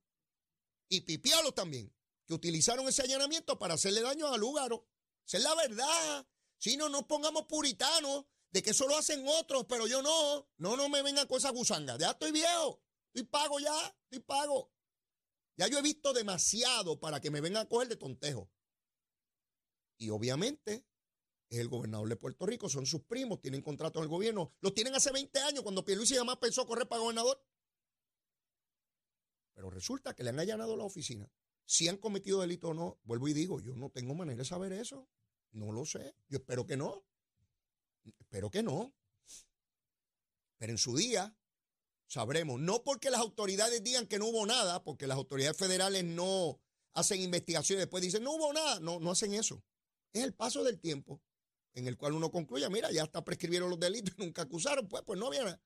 y 0.88 1.02
Pipialo 1.02 1.52
también, 1.52 1.94
que 2.26 2.34
utilizaron 2.34 2.86
ese 2.88 3.02
allanamiento 3.02 3.58
para 3.58 3.74
hacerle 3.74 4.02
daño 4.02 4.26
a 4.26 4.36
Lugaro. 4.36 4.86
Esa 5.26 5.38
es 5.38 5.44
la 5.44 5.54
verdad. 5.54 6.26
Si 6.58 6.76
no 6.76 6.88
nos 6.88 7.04
pongamos 7.04 7.44
puritanos, 7.44 8.26
de 8.50 8.62
que 8.62 8.70
eso 8.70 8.86
lo 8.88 8.96
hacen 8.96 9.24
otros, 9.26 9.64
pero 9.68 9.86
yo 9.86 10.02
no. 10.02 10.48
No, 10.58 10.76
no 10.76 10.88
me 10.88 11.02
vengan 11.02 11.26
con 11.26 11.38
esa 11.38 11.50
gusanga. 11.50 11.96
Ya 11.98 12.10
estoy 12.10 12.32
viejo. 12.32 12.82
Estoy 13.14 13.24
pago 13.24 13.60
ya. 13.60 13.96
Estoy 14.04 14.20
pago. 14.20 14.72
Ya 15.60 15.68
yo 15.68 15.78
he 15.78 15.82
visto 15.82 16.14
demasiado 16.14 16.98
para 16.98 17.20
que 17.20 17.30
me 17.30 17.42
vengan 17.42 17.66
a 17.66 17.68
coger 17.68 17.86
de 17.86 17.96
tontejo. 17.96 18.50
Y 19.98 20.08
obviamente 20.08 20.86
es 21.50 21.58
el 21.58 21.68
gobernador 21.68 22.08
de 22.08 22.16
Puerto 22.16 22.46
Rico, 22.46 22.70
son 22.70 22.86
sus 22.86 23.02
primos, 23.02 23.42
tienen 23.42 23.60
contrato 23.60 23.98
en 23.98 24.04
el 24.04 24.08
gobierno. 24.08 24.54
Los 24.62 24.72
tienen 24.72 24.94
hace 24.94 25.12
20 25.12 25.38
años 25.40 25.62
cuando 25.62 25.84
Pierluisi 25.84 26.14
jamás 26.14 26.38
pensó 26.38 26.66
correr 26.66 26.88
para 26.88 27.02
gobernador. 27.02 27.44
Pero 29.52 29.68
resulta 29.68 30.16
que 30.16 30.24
le 30.24 30.30
han 30.30 30.40
allanado 30.40 30.78
la 30.78 30.84
oficina. 30.84 31.30
Si 31.66 31.88
han 31.88 31.98
cometido 31.98 32.40
delito 32.40 32.70
o 32.70 32.74
no, 32.74 32.98
vuelvo 33.02 33.28
y 33.28 33.34
digo, 33.34 33.60
yo 33.60 33.76
no 33.76 33.90
tengo 33.90 34.14
manera 34.14 34.38
de 34.38 34.46
saber 34.46 34.72
eso. 34.72 35.10
No 35.50 35.72
lo 35.72 35.84
sé. 35.84 36.16
Yo 36.30 36.38
espero 36.38 36.64
que 36.64 36.78
no. 36.78 37.04
Espero 38.18 38.50
que 38.50 38.62
no. 38.62 38.94
Pero 40.56 40.72
en 40.72 40.78
su 40.78 40.96
día 40.96 41.36
sabremos, 42.10 42.60
no 42.60 42.82
porque 42.82 43.08
las 43.08 43.20
autoridades 43.20 43.82
digan 43.84 44.06
que 44.06 44.18
no 44.18 44.26
hubo 44.26 44.44
nada, 44.44 44.82
porque 44.82 45.06
las 45.06 45.16
autoridades 45.16 45.56
federales 45.56 46.04
no 46.04 46.58
hacen 46.92 47.22
investigaciones 47.22 47.84
después 47.84 48.02
dicen 48.02 48.24
no 48.24 48.32
hubo 48.32 48.52
nada, 48.52 48.80
no, 48.80 48.98
no 48.98 49.12
hacen 49.12 49.32
eso. 49.32 49.62
Es 50.12 50.24
el 50.24 50.34
paso 50.34 50.64
del 50.64 50.80
tiempo 50.80 51.22
en 51.74 51.86
el 51.86 51.96
cual 51.96 52.14
uno 52.14 52.32
concluye, 52.32 52.68
mira, 52.68 52.90
ya 52.90 53.04
hasta 53.04 53.24
prescribieron 53.24 53.70
los 53.70 53.78
delitos 53.78 54.12
y 54.18 54.22
nunca 54.24 54.42
acusaron, 54.42 54.88
pues, 54.88 55.04
pues 55.06 55.18
no 55.18 55.28
había 55.28 55.44
nada. 55.44 55.60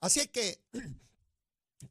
Así 0.00 0.20
es 0.20 0.28
que 0.28 0.60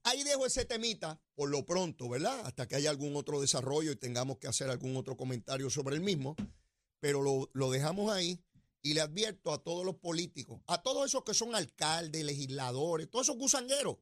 Ahí 0.04 0.24
dejo 0.24 0.46
ese 0.46 0.66
temita 0.66 1.20
por 1.36 1.50
lo 1.50 1.66
pronto, 1.66 2.10
¿verdad? 2.10 2.40
Hasta 2.46 2.68
que 2.68 2.76
haya 2.76 2.90
algún 2.90 3.16
otro 3.16 3.42
desarrollo 3.42 3.92
y 3.92 3.96
tengamos 3.96 4.38
que 4.38 4.48
hacer 4.48 4.70
algún 4.70 4.96
otro 4.96 5.18
comentario 5.18 5.70
sobre 5.70 5.96
el 5.96 6.02
mismo. 6.02 6.36
Pero 7.00 7.22
lo, 7.22 7.50
lo 7.54 7.72
dejamos 7.72 8.12
ahí 8.12 8.40
y 8.82 8.94
le 8.94 9.02
advierto 9.02 9.52
a 9.52 9.64
todos 9.64 9.86
los 9.86 9.96
políticos, 9.96 10.62
a 10.68 10.82
todos 10.82 11.06
esos 11.06 11.24
que 11.24 11.34
son 11.34 11.56
alcaldes, 11.56 12.24
legisladores, 12.24 13.10
todos 13.10 13.28
esos 13.28 13.38
gusangueros, 13.38 13.98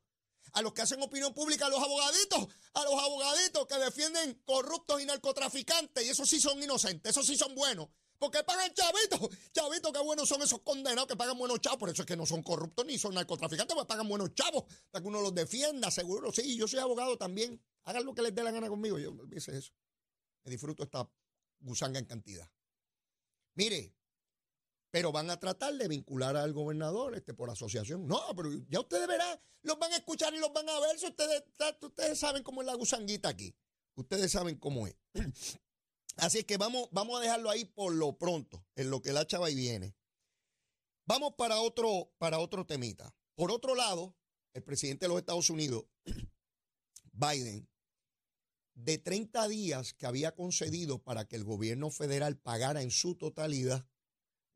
a 0.54 0.62
los 0.62 0.74
que 0.74 0.82
hacen 0.82 1.02
opinión 1.02 1.34
pública, 1.34 1.68
a 1.68 1.70
los 1.70 1.82
abogaditos, 1.82 2.48
a 2.74 2.84
los 2.84 2.94
abogaditos 2.94 3.68
que 3.68 3.76
defienden 3.76 4.42
corruptos 4.46 5.02
y 5.02 5.06
narcotraficantes, 5.06 6.06
y 6.06 6.10
esos 6.10 6.30
sí 6.30 6.40
son 6.40 6.62
inocentes, 6.62 7.12
esos 7.12 7.26
sí 7.26 7.38
son 7.38 7.54
buenos. 7.56 7.90
Porque 8.20 8.44
pagan 8.44 8.74
chavitos, 8.74 9.30
chavitos, 9.54 9.94
qué 9.94 10.00
buenos 10.00 10.28
son 10.28 10.42
esos 10.42 10.60
condenados 10.62 11.08
que 11.08 11.16
pagan 11.16 11.38
buenos 11.38 11.62
chavos. 11.62 11.80
Por 11.80 11.90
eso 11.90 12.02
es 12.02 12.06
que 12.06 12.18
no 12.18 12.26
son 12.26 12.44
corruptos 12.44 12.86
ni 12.86 13.00
son 13.00 13.14
narcotraficantes, 13.16 13.74
pues 13.74 13.88
pagan 13.88 14.10
buenos 14.10 14.34
chavos 14.34 14.66
para 14.92 15.02
que 15.02 15.08
uno 15.08 15.22
los 15.22 15.34
defienda, 15.34 15.90
seguro. 15.90 16.30
Sí, 16.34 16.58
yo 16.58 16.68
soy 16.68 16.80
abogado 16.80 17.18
también. 17.18 17.62
Hagan 17.86 18.04
lo 18.04 18.14
que 18.14 18.22
les 18.22 18.36
dé 18.36 18.44
la 18.44 18.52
gana 18.52 18.68
conmigo. 18.68 19.00
Yo 19.00 19.14
me 19.14 19.38
eso. 19.38 19.72
Me 20.44 20.52
disfruto 20.52 20.84
esta 20.84 21.10
gusanga 21.62 21.98
en 21.98 22.06
cantidad. 22.06 22.52
Mire, 23.56 23.96
pero 24.92 25.12
van 25.12 25.30
a 25.30 25.40
tratar 25.40 25.76
de 25.76 25.88
vincular 25.88 26.36
al 26.36 26.54
gobernador 26.54 27.16
este, 27.16 27.34
por 27.34 27.50
asociación. 27.50 28.08
No, 28.08 28.20
pero 28.36 28.50
ya 28.70 28.80
ustedes 28.80 29.08
verán, 29.08 29.40
los 29.62 29.78
van 29.78 29.94
a 29.94 29.98
escuchar 29.98 30.34
y 30.34 30.40
los 30.40 30.52
van 30.52 30.68
a 30.68 30.80
ver. 30.80 30.98
Si 30.98 31.08
ustedes, 31.08 31.44
ustedes 31.82 32.20
saben 32.20 32.44
cómo 32.44 32.62
es 32.62 32.68
la 32.68 32.76
gusanguita 32.76 33.30
aquí. 33.30 33.56
Ustedes 33.96 34.32
saben 34.32 34.58
cómo 34.58 34.88
es. 34.88 34.96
Así 36.18 36.44
que 36.44 36.58
vamos, 36.58 36.90
vamos 36.92 37.20
a 37.20 37.22
dejarlo 37.22 37.50
ahí 37.50 37.66
por 37.66 37.94
lo 37.94 38.18
pronto, 38.18 38.66
en 38.76 38.90
lo 38.90 39.02
que 39.02 39.14
la 39.14 39.28
chava 39.28 39.50
y 39.50 39.56
viene. 39.56 39.96
Vamos 41.06 41.34
para 41.38 41.60
otro, 41.62 42.12
para 42.18 42.40
otro 42.40 42.66
temita. 42.66 43.16
Por 43.36 43.52
otro 43.52 43.76
lado, 43.76 44.16
el 44.54 44.64
presidente 44.64 45.06
de 45.06 45.10
los 45.10 45.20
Estados 45.20 45.50
Unidos, 45.50 45.86
Biden, 47.14 47.70
de 48.74 48.98
30 48.98 49.48
días 49.48 49.94
que 49.94 50.06
había 50.06 50.36
concedido 50.36 51.04
para 51.04 51.28
que 51.28 51.36
el 51.36 51.44
gobierno 51.44 51.90
federal 51.92 52.38
pagara 52.38 52.82
en 52.82 52.92
su 52.92 53.16
totalidad 53.16 53.86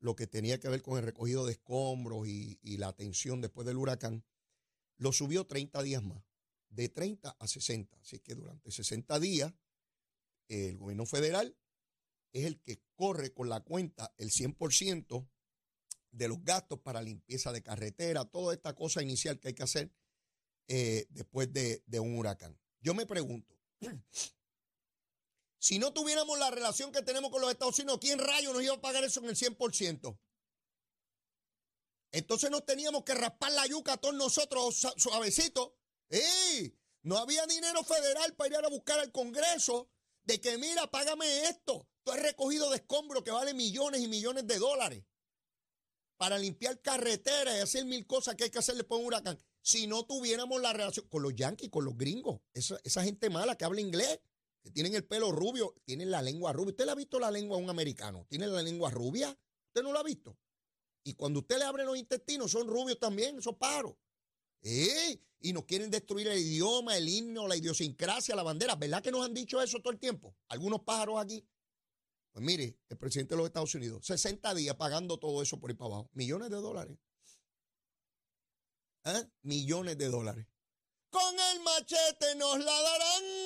lo 0.04 0.18
que 0.18 0.28
tenía 0.28 0.60
que 0.60 0.68
ver 0.68 0.82
con 0.82 0.98
el 0.98 1.06
recogido 1.06 1.46
de 1.46 1.54
escombros 1.54 2.28
y, 2.28 2.58
la 2.78 2.90
atención 2.90 3.40
después 3.40 3.66
del 3.66 3.78
huracán, 3.78 4.26
lo 4.98 5.14
subió 5.14 5.48
30 5.48 5.82
días 5.82 6.04
más, 6.04 6.22
de 6.68 6.90
30 6.90 7.38
a 7.40 7.48
60. 7.48 7.98
Así 8.02 8.20
que 8.20 8.36
durante 8.36 8.70
60 8.70 9.18
días 9.22 9.54
el 10.50 10.78
gobierno 10.78 11.06
federal 11.06 11.56
es 12.34 12.44
el 12.46 12.60
que 12.60 12.84
corre 12.96 13.32
con 13.32 13.48
la 13.48 13.62
cuenta 13.62 14.14
el 14.18 14.30
100% 14.30 15.26
de 16.12 16.28
los 16.28 16.44
gastos 16.44 16.80
para 16.80 17.02
limpieza 17.02 17.54
de 17.54 17.64
carretera, 17.64 18.26
toda 18.26 18.54
esta 18.54 18.76
cosa 18.76 19.02
inicial 19.02 19.40
que 19.40 19.48
hay 19.48 19.54
que 19.54 19.64
hacer 19.64 19.90
eh, 20.68 21.06
después 21.12 21.54
de, 21.54 21.82
de 21.86 22.02
un 22.02 22.18
huracán. 22.18 22.60
Yo 22.82 22.94
me 22.94 23.06
pregunto, 23.06 23.58
si 25.64 25.80
no 25.80 25.94
tuviéramos 25.94 26.38
la 26.40 26.52
relación 26.52 26.92
que 26.92 27.04
tenemos 27.04 27.32
con 27.32 27.40
los 27.40 27.50
Estados 27.50 27.80
Unidos, 27.80 28.00
¿quién 28.02 28.20
rayo 28.20 28.52
nos 28.52 28.62
iba 28.62 28.74
a 28.74 28.82
pagar 28.82 29.06
eso 29.06 29.22
en 29.22 29.28
el 29.28 29.38
100%? 29.38 30.20
Entonces 32.12 32.52
nos 32.52 32.66
teníamos 32.66 33.06
que 33.06 33.14
raspar 33.14 33.54
la 33.54 33.66
yuca 33.66 33.94
a 33.94 33.98
todos 33.98 34.14
nosotros 34.14 34.76
suavecito. 34.98 35.78
¡Ey! 36.10 36.78
No 37.04 37.18
había 37.18 37.46
dinero 37.46 37.82
federal 37.86 38.36
para 38.36 38.60
ir 38.60 38.66
a 38.66 38.68
buscar 38.68 39.00
al 39.00 39.14
Congreso 39.14 39.90
de 40.26 40.42
que 40.42 40.58
mira, 40.58 40.92
págame 40.92 41.46
esto. 41.48 41.88
Tú 42.04 42.12
has 42.12 42.22
recogido 42.22 42.70
de 42.70 42.76
escombro 42.76 43.24
que 43.24 43.32
vale 43.32 43.54
millones 43.54 44.02
y 44.02 44.10
millones 44.10 44.46
de 44.46 44.60
dólares 44.60 45.06
para 46.18 46.38
limpiar 46.38 46.82
carreteras 46.82 47.56
y 47.56 47.60
hacer 47.60 47.86
mil 47.86 48.06
cosas 48.06 48.36
que 48.36 48.44
hay 48.44 48.50
que 48.50 48.60
hacerle 48.60 48.84
por 48.84 49.00
un 49.00 49.06
huracán. 49.06 49.40
Si 49.62 49.88
no 49.88 50.06
tuviéramos 50.06 50.60
la 50.60 50.74
relación 50.74 51.08
con 51.08 51.24
los 51.24 51.34
yanquis, 51.34 51.70
con 51.70 51.86
los 51.86 51.96
gringos, 51.96 52.42
esa 52.54 53.02
gente 53.02 53.30
mala 53.30 53.56
que 53.56 53.64
habla 53.64 53.80
inglés, 53.80 54.20
tienen 54.72 54.96
el 54.96 55.06
pelo 55.06 55.32
rubio, 55.32 55.76
tienen 55.84 56.10
la 56.10 56.22
lengua 56.22 56.54
rubia. 56.54 56.72
¿Usted 56.72 56.86
le 56.86 56.92
ha 56.92 56.96
visto 56.96 57.20
la 57.20 57.32
lengua 57.32 57.58
a 57.58 57.60
un 57.60 57.70
americano? 57.70 58.26
¿Tiene 58.30 58.48
la 58.48 58.62
lengua 58.62 58.90
rubia? 58.90 59.38
¿Usted 59.68 59.84
no 59.84 59.92
lo 59.92 60.00
ha 60.00 60.04
visto? 60.04 60.38
Y 61.04 61.16
cuando 61.16 61.40
usted 61.40 61.58
le 61.58 61.66
abre 61.66 61.84
los 61.84 61.98
intestinos, 61.98 62.52
son 62.52 62.68
rubios 62.68 62.98
también, 63.00 63.38
esos 63.38 63.58
paros. 63.58 63.96
¿Eh? 64.62 65.22
Y 65.42 65.52
nos 65.52 65.66
quieren 65.66 65.92
destruir 65.92 66.28
el 66.28 66.40
idioma, 66.40 66.96
el 66.96 67.10
himno, 67.10 67.48
la 67.48 67.58
idiosincrasia, 67.58 68.36
la 68.36 68.44
bandera. 68.44 68.76
¿Verdad 68.76 69.04
que 69.04 69.12
nos 69.12 69.26
han 69.26 69.34
dicho 69.34 69.62
eso 69.62 69.80
todo 69.80 69.92
el 69.92 70.00
tiempo? 70.00 70.38
Algunos 70.48 70.82
pájaros 70.82 71.20
aquí. 71.20 71.46
Pues 72.32 72.46
mire, 72.46 72.80
el 72.88 72.98
presidente 72.98 73.36
de 73.36 73.38
los 73.38 73.48
Estados 73.48 73.76
Unidos, 73.76 74.06
60 74.06 74.56
días 74.56 74.76
pagando 74.76 75.20
todo 75.20 75.42
eso 75.42 75.60
por 75.60 75.70
ir 75.70 75.78
para 75.78 75.96
abajo. 75.96 76.10
Millones 76.14 76.50
de 76.50 76.56
dólares. 76.56 76.98
¿Eh? 79.04 79.26
Millones 79.42 79.98
de 79.98 80.08
dólares. 80.08 80.48
Con 81.10 81.36
el 81.40 81.60
machete 81.60 82.36
nos 82.38 82.58
la 82.58 82.82
darán. 82.82 83.43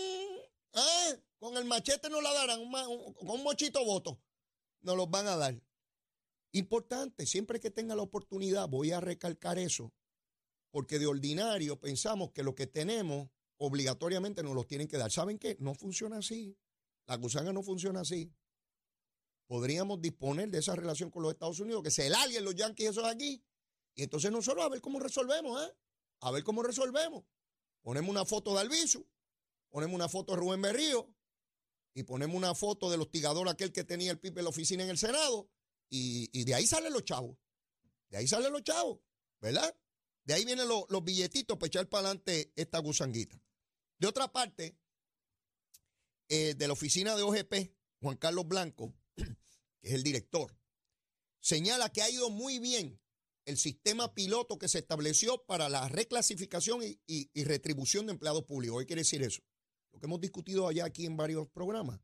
¿Eh? 0.73 1.23
Con 1.39 1.57
el 1.57 1.65
machete 1.65 2.09
nos 2.09 2.23
la 2.23 2.33
darán. 2.33 2.71
con 3.13 3.29
un 3.29 3.43
mochito 3.43 3.83
voto. 3.83 4.19
Nos 4.81 4.95
los 4.95 5.09
van 5.09 5.27
a 5.27 5.35
dar. 5.35 5.61
Importante, 6.51 7.25
siempre 7.25 7.59
que 7.59 7.71
tenga 7.71 7.95
la 7.95 8.01
oportunidad, 8.01 8.67
voy 8.67 8.91
a 8.91 8.99
recalcar 8.99 9.59
eso 9.59 9.93
porque 10.71 10.99
de 10.99 11.07
ordinario 11.07 11.79
pensamos 11.79 12.31
que 12.31 12.43
lo 12.43 12.55
que 12.55 12.67
tenemos 12.67 13.29
obligatoriamente 13.57 14.43
nos 14.43 14.53
los 14.53 14.67
tienen 14.67 14.87
que 14.87 14.97
dar. 14.97 15.11
¿Saben 15.11 15.39
qué? 15.39 15.57
No 15.59 15.73
funciona 15.73 16.17
así. 16.17 16.55
La 17.07 17.15
gusanga 17.15 17.51
no 17.53 17.63
funciona 17.63 18.01
así. 18.01 18.31
Podríamos 19.47 20.01
disponer 20.01 20.51
de 20.51 20.59
esa 20.59 20.75
relación 20.75 21.09
con 21.09 21.23
los 21.23 21.31
Estados 21.31 21.59
Unidos, 21.59 21.81
que 21.81 21.89
se 21.91 22.09
larguen 22.09 22.43
los 22.43 22.53
yanquis 22.53 22.89
esos 22.89 23.05
aquí, 23.05 23.43
y 23.95 24.03
entonces 24.03 24.29
nosotros 24.29 24.65
a 24.65 24.69
ver 24.69 24.81
cómo 24.81 24.99
resolvemos, 24.99 25.63
¿eh? 25.63 25.73
A 26.19 26.31
ver 26.31 26.43
cómo 26.43 26.61
resolvemos. 26.61 27.23
Ponemos 27.81 28.11
una 28.11 28.25
foto 28.25 28.53
de 28.53 28.59
Albizu, 28.59 29.03
ponemos 29.69 29.95
una 29.95 30.09
foto 30.09 30.33
de 30.33 30.39
Rubén 30.39 30.61
Berrío, 30.61 31.13
y 31.93 32.03
ponemos 32.03 32.35
una 32.35 32.53
foto 32.53 32.91
del 32.91 33.01
hostigador 33.01 33.49
aquel 33.49 33.71
que 33.71 33.83
tenía 33.83 34.11
el 34.11 34.19
pipe 34.19 34.39
en 34.39 34.45
la 34.45 34.49
oficina 34.49 34.83
en 34.83 34.89
el 34.89 34.97
Senado, 34.97 35.49
y, 35.89 36.29
y 36.31 36.43
de 36.43 36.55
ahí 36.55 36.67
salen 36.67 36.93
los 36.93 37.03
chavos. 37.03 37.37
De 38.09 38.17
ahí 38.17 38.27
salen 38.27 38.53
los 38.53 38.63
chavos, 38.63 38.99
¿verdad? 39.41 39.75
De 40.27 40.33
ahí 40.33 40.43
vienen 40.43 40.67
los, 40.67 40.85
billetitos 41.05 41.57
para 41.57 41.67
echar 41.67 41.87
para 41.87 42.07
adelante 42.07 42.51
esta 42.57 42.79
gusanguita. 42.79 43.41
De 43.97 44.07
otra 44.07 44.31
parte, 44.31 44.77
eh, 46.27 46.53
de 46.53 46.67
la 46.67 46.73
oficina 46.73 47.15
de 47.15 47.23
OGP, 47.23 47.73
Juan 48.01 48.17
Carlos 48.17 48.45
Blanco, 48.45 48.93
que 49.15 49.87
es 49.87 49.93
el 49.93 50.03
director, 50.03 50.53
señala 51.39 51.89
que 51.93 52.01
ha 52.01 52.09
ido 52.09 52.29
muy 52.29 52.59
bien 52.59 52.99
el 53.45 53.57
sistema 53.57 54.13
piloto 54.13 54.57
que 54.57 54.67
se 54.67 54.79
estableció 54.79 55.45
para 55.45 55.69
la 55.69 55.87
reclasificación 55.87 56.81
y, 56.83 57.43
retribución 57.43 58.05
de 58.05 58.11
empleados 58.11 58.43
públicos. 58.43 58.81
¿Qué 58.81 58.87
quiere 58.87 59.03
decir 59.03 59.23
eso? 59.23 59.41
Lo 59.91 59.99
que 59.99 60.05
hemos 60.05 60.21
discutido 60.21 60.67
allá 60.67 60.85
aquí 60.85 61.05
en 61.05 61.17
varios 61.17 61.47
programas, 61.49 61.99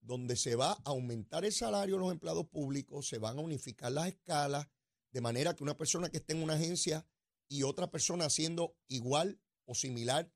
donde 0.00 0.36
se 0.36 0.54
va 0.54 0.72
a 0.72 0.82
aumentar 0.84 1.44
el 1.44 1.52
salario 1.52 1.96
de 1.96 2.00
los 2.00 2.12
empleados 2.12 2.46
públicos, 2.48 3.08
se 3.08 3.18
van 3.18 3.38
a 3.38 3.42
unificar 3.42 3.92
las 3.92 4.08
escalas, 4.08 4.68
de 5.10 5.20
manera 5.20 5.54
que 5.54 5.62
una 5.62 5.76
persona 5.76 6.10
que 6.10 6.18
esté 6.18 6.34
en 6.34 6.42
una 6.42 6.54
agencia 6.54 7.06
y 7.48 7.62
otra 7.62 7.90
persona 7.90 8.26
haciendo 8.26 8.76
igual 8.88 9.40
o 9.64 9.74
similar 9.74 10.30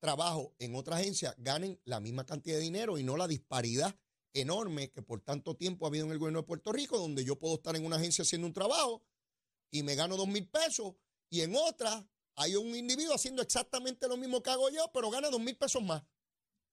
trabajo 0.00 0.54
en 0.58 0.74
otra 0.74 0.96
agencia 0.96 1.34
ganen 1.38 1.80
la 1.84 2.00
misma 2.00 2.26
cantidad 2.26 2.56
de 2.56 2.62
dinero 2.62 2.98
y 2.98 3.04
no 3.04 3.16
la 3.16 3.28
disparidad 3.28 3.96
enorme 4.34 4.90
que 4.90 5.00
por 5.00 5.20
tanto 5.20 5.56
tiempo 5.56 5.84
ha 5.84 5.88
habido 5.88 6.06
en 6.06 6.12
el 6.12 6.18
gobierno 6.18 6.40
de 6.40 6.46
Puerto 6.46 6.72
Rico, 6.72 6.98
donde 6.98 7.24
yo 7.24 7.38
puedo 7.38 7.54
estar 7.54 7.76
en 7.76 7.86
una 7.86 7.96
agencia 7.96 8.22
haciendo 8.22 8.46
un 8.46 8.52
trabajo 8.52 9.04
y 9.70 9.82
me 9.82 9.94
gano 9.94 10.16
dos 10.16 10.26
mil 10.26 10.48
pesos 10.48 10.94
y 11.30 11.42
en 11.42 11.54
otra 11.54 12.06
hay 12.36 12.56
un 12.56 12.74
individuo 12.74 13.14
haciendo 13.14 13.42
exactamente 13.42 14.08
lo 14.08 14.16
mismo 14.16 14.42
que 14.42 14.50
hago 14.50 14.70
yo, 14.70 14.90
pero 14.92 15.10
gana 15.10 15.30
dos 15.30 15.40
mil 15.40 15.56
pesos 15.56 15.82
más. 15.82 16.02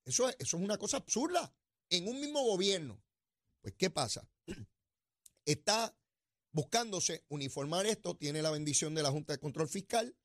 Eso 0.05 0.29
es, 0.29 0.35
eso 0.39 0.57
es 0.57 0.63
una 0.63 0.77
cosa 0.77 0.97
absurda 0.97 1.53
en 1.89 2.07
un 2.07 2.19
mismo 2.19 2.43
gobierno. 2.43 3.01
Pues, 3.61 3.75
¿qué 3.77 3.89
pasa? 3.89 4.27
Está 5.45 5.95
buscándose 6.51 7.25
uniformar 7.29 7.85
esto, 7.85 8.15
tiene 8.15 8.41
la 8.41 8.51
bendición 8.51 8.95
de 8.95 9.03
la 9.03 9.11
Junta 9.11 9.33
de 9.33 9.39
Control 9.39 9.67
Fiscal 9.67 10.15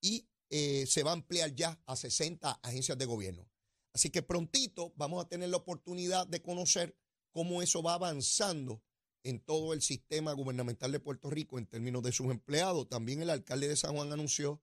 y 0.00 0.28
eh, 0.50 0.86
se 0.86 1.02
va 1.02 1.10
a 1.10 1.14
ampliar 1.14 1.54
ya 1.54 1.80
a 1.86 1.96
60 1.96 2.60
agencias 2.62 2.98
de 2.98 3.06
gobierno. 3.06 3.48
Así 3.92 4.10
que 4.10 4.22
prontito 4.22 4.92
vamos 4.96 5.24
a 5.24 5.28
tener 5.28 5.48
la 5.48 5.58
oportunidad 5.58 6.26
de 6.26 6.42
conocer 6.42 6.96
cómo 7.30 7.62
eso 7.62 7.82
va 7.82 7.94
avanzando 7.94 8.82
en 9.24 9.40
todo 9.40 9.72
el 9.72 9.82
sistema 9.82 10.32
gubernamental 10.32 10.92
de 10.92 11.00
Puerto 11.00 11.30
Rico 11.30 11.58
en 11.58 11.66
términos 11.66 12.02
de 12.02 12.12
sus 12.12 12.30
empleados. 12.30 12.88
También 12.88 13.22
el 13.22 13.30
alcalde 13.30 13.68
de 13.68 13.76
San 13.76 13.94
Juan 13.94 14.12
anunció 14.12 14.60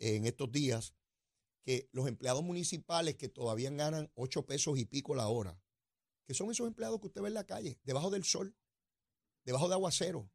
en 0.00 0.26
estos 0.26 0.50
días 0.50 0.94
que 1.62 1.88
los 1.92 2.08
empleados 2.08 2.42
municipales 2.42 3.16
que 3.16 3.28
todavía 3.28 3.70
ganan 3.70 4.10
8 4.14 4.46
pesos 4.46 4.78
y 4.78 4.86
pico 4.86 5.14
la 5.14 5.28
hora, 5.28 5.60
que 6.26 6.34
son 6.34 6.50
esos 6.50 6.66
empleados 6.66 7.00
que 7.00 7.06
usted 7.08 7.20
ve 7.20 7.28
en 7.28 7.34
la 7.34 7.46
calle, 7.46 7.78
debajo 7.84 8.10
del 8.10 8.24
sol, 8.24 8.56
debajo 9.44 9.68
de 9.68 9.74
aguacero, 9.74 10.30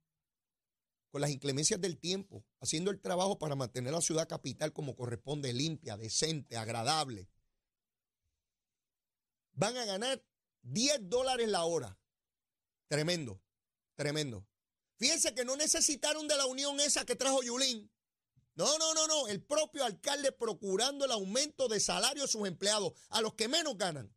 con 1.10 1.22
las 1.22 1.31
inclemencias 1.31 1.79
del 1.81 1.98
tiempo, 1.98 2.45
haciendo 2.60 2.91
el 2.91 3.00
trabajo 3.00 3.39
para 3.39 3.55
mantener 3.55 3.93
la 3.93 4.01
ciudad 4.01 4.27
capital 4.27 4.74
como 4.74 4.95
corresponde, 4.95 5.53
limpia, 5.53 5.98
decente, 5.98 6.57
agradable. 6.57 7.29
Van 9.53 9.77
a 9.77 9.86
ganar 9.86 10.24
10 10.63 11.10
dólares 11.10 11.48
la 11.48 11.63
hora. 11.63 11.98
Tremendo, 12.88 13.41
tremendo. 13.95 14.45
Fíjense 14.98 15.34
que 15.34 15.45
no 15.45 15.55
necesitaron 15.55 16.27
de 16.27 16.36
la 16.36 16.45
unión 16.45 16.79
esa 16.79 17.05
que 17.05 17.15
trajo 17.15 17.41
Yulín. 17.41 17.89
No, 18.55 18.77
no, 18.77 18.93
no, 18.93 19.07
no. 19.07 19.27
El 19.27 19.43
propio 19.43 19.83
alcalde 19.83 20.31
procurando 20.31 21.05
el 21.05 21.12
aumento 21.12 21.67
de 21.67 21.79
salario 21.79 22.24
de 22.24 22.29
sus 22.29 22.47
empleados, 22.47 22.93
a 23.09 23.21
los 23.21 23.33
que 23.33 23.47
menos 23.47 23.77
ganan. 23.77 24.15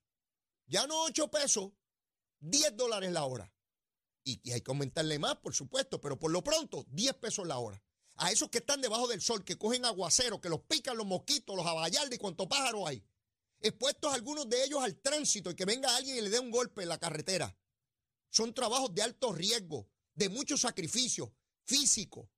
Ya 0.66 0.86
no 0.86 1.02
8 1.04 1.28
pesos, 1.30 1.72
10 2.40 2.76
dólares 2.76 3.12
la 3.12 3.24
hora. 3.24 3.52
Y, 4.22 4.52
hay 4.52 4.60
que 4.60 4.70
aumentarle 4.70 5.18
más, 5.18 5.36
por 5.36 5.54
supuesto, 5.54 6.00
pero 6.00 6.18
por 6.18 6.30
lo 6.30 6.44
pronto, 6.44 6.84
10 6.90 7.14
pesos 7.14 7.46
la 7.46 7.58
hora. 7.58 7.82
A 8.16 8.30
esos 8.30 8.48
que 8.50 8.58
están 8.58 8.80
debajo 8.80 9.08
del 9.08 9.20
sol, 9.20 9.44
que 9.44 9.56
cogen 9.56 9.84
aguacero, 9.84 10.40
que 10.40 10.48
los 10.48 10.60
pican 10.60 10.96
los 10.96 11.06
mosquitos, 11.06 11.56
los 11.56 11.66
abayaldes 11.66 12.16
y 12.16 12.20
cuanto 12.20 12.48
pájaro 12.48 12.86
hay. 12.86 13.02
Expuestos 13.60 14.12
algunos 14.12 14.48
de 14.48 14.64
ellos 14.64 14.82
al 14.82 15.00
tránsito 15.00 15.50
y 15.50 15.54
que 15.54 15.64
venga 15.64 15.96
alguien 15.96 16.16
y 16.16 16.20
le 16.20 16.30
dé 16.30 16.38
un 16.38 16.50
golpe 16.50 16.82
en 16.82 16.88
la 16.88 16.98
carretera. 16.98 17.56
Son 18.30 18.52
trabajos 18.54 18.94
de 18.94 19.02
alto 19.02 19.32
riesgo, 19.32 19.88
de 20.14 20.28
mucho 20.28 20.56
sacrificio 20.56 21.34
físico, 21.64 22.30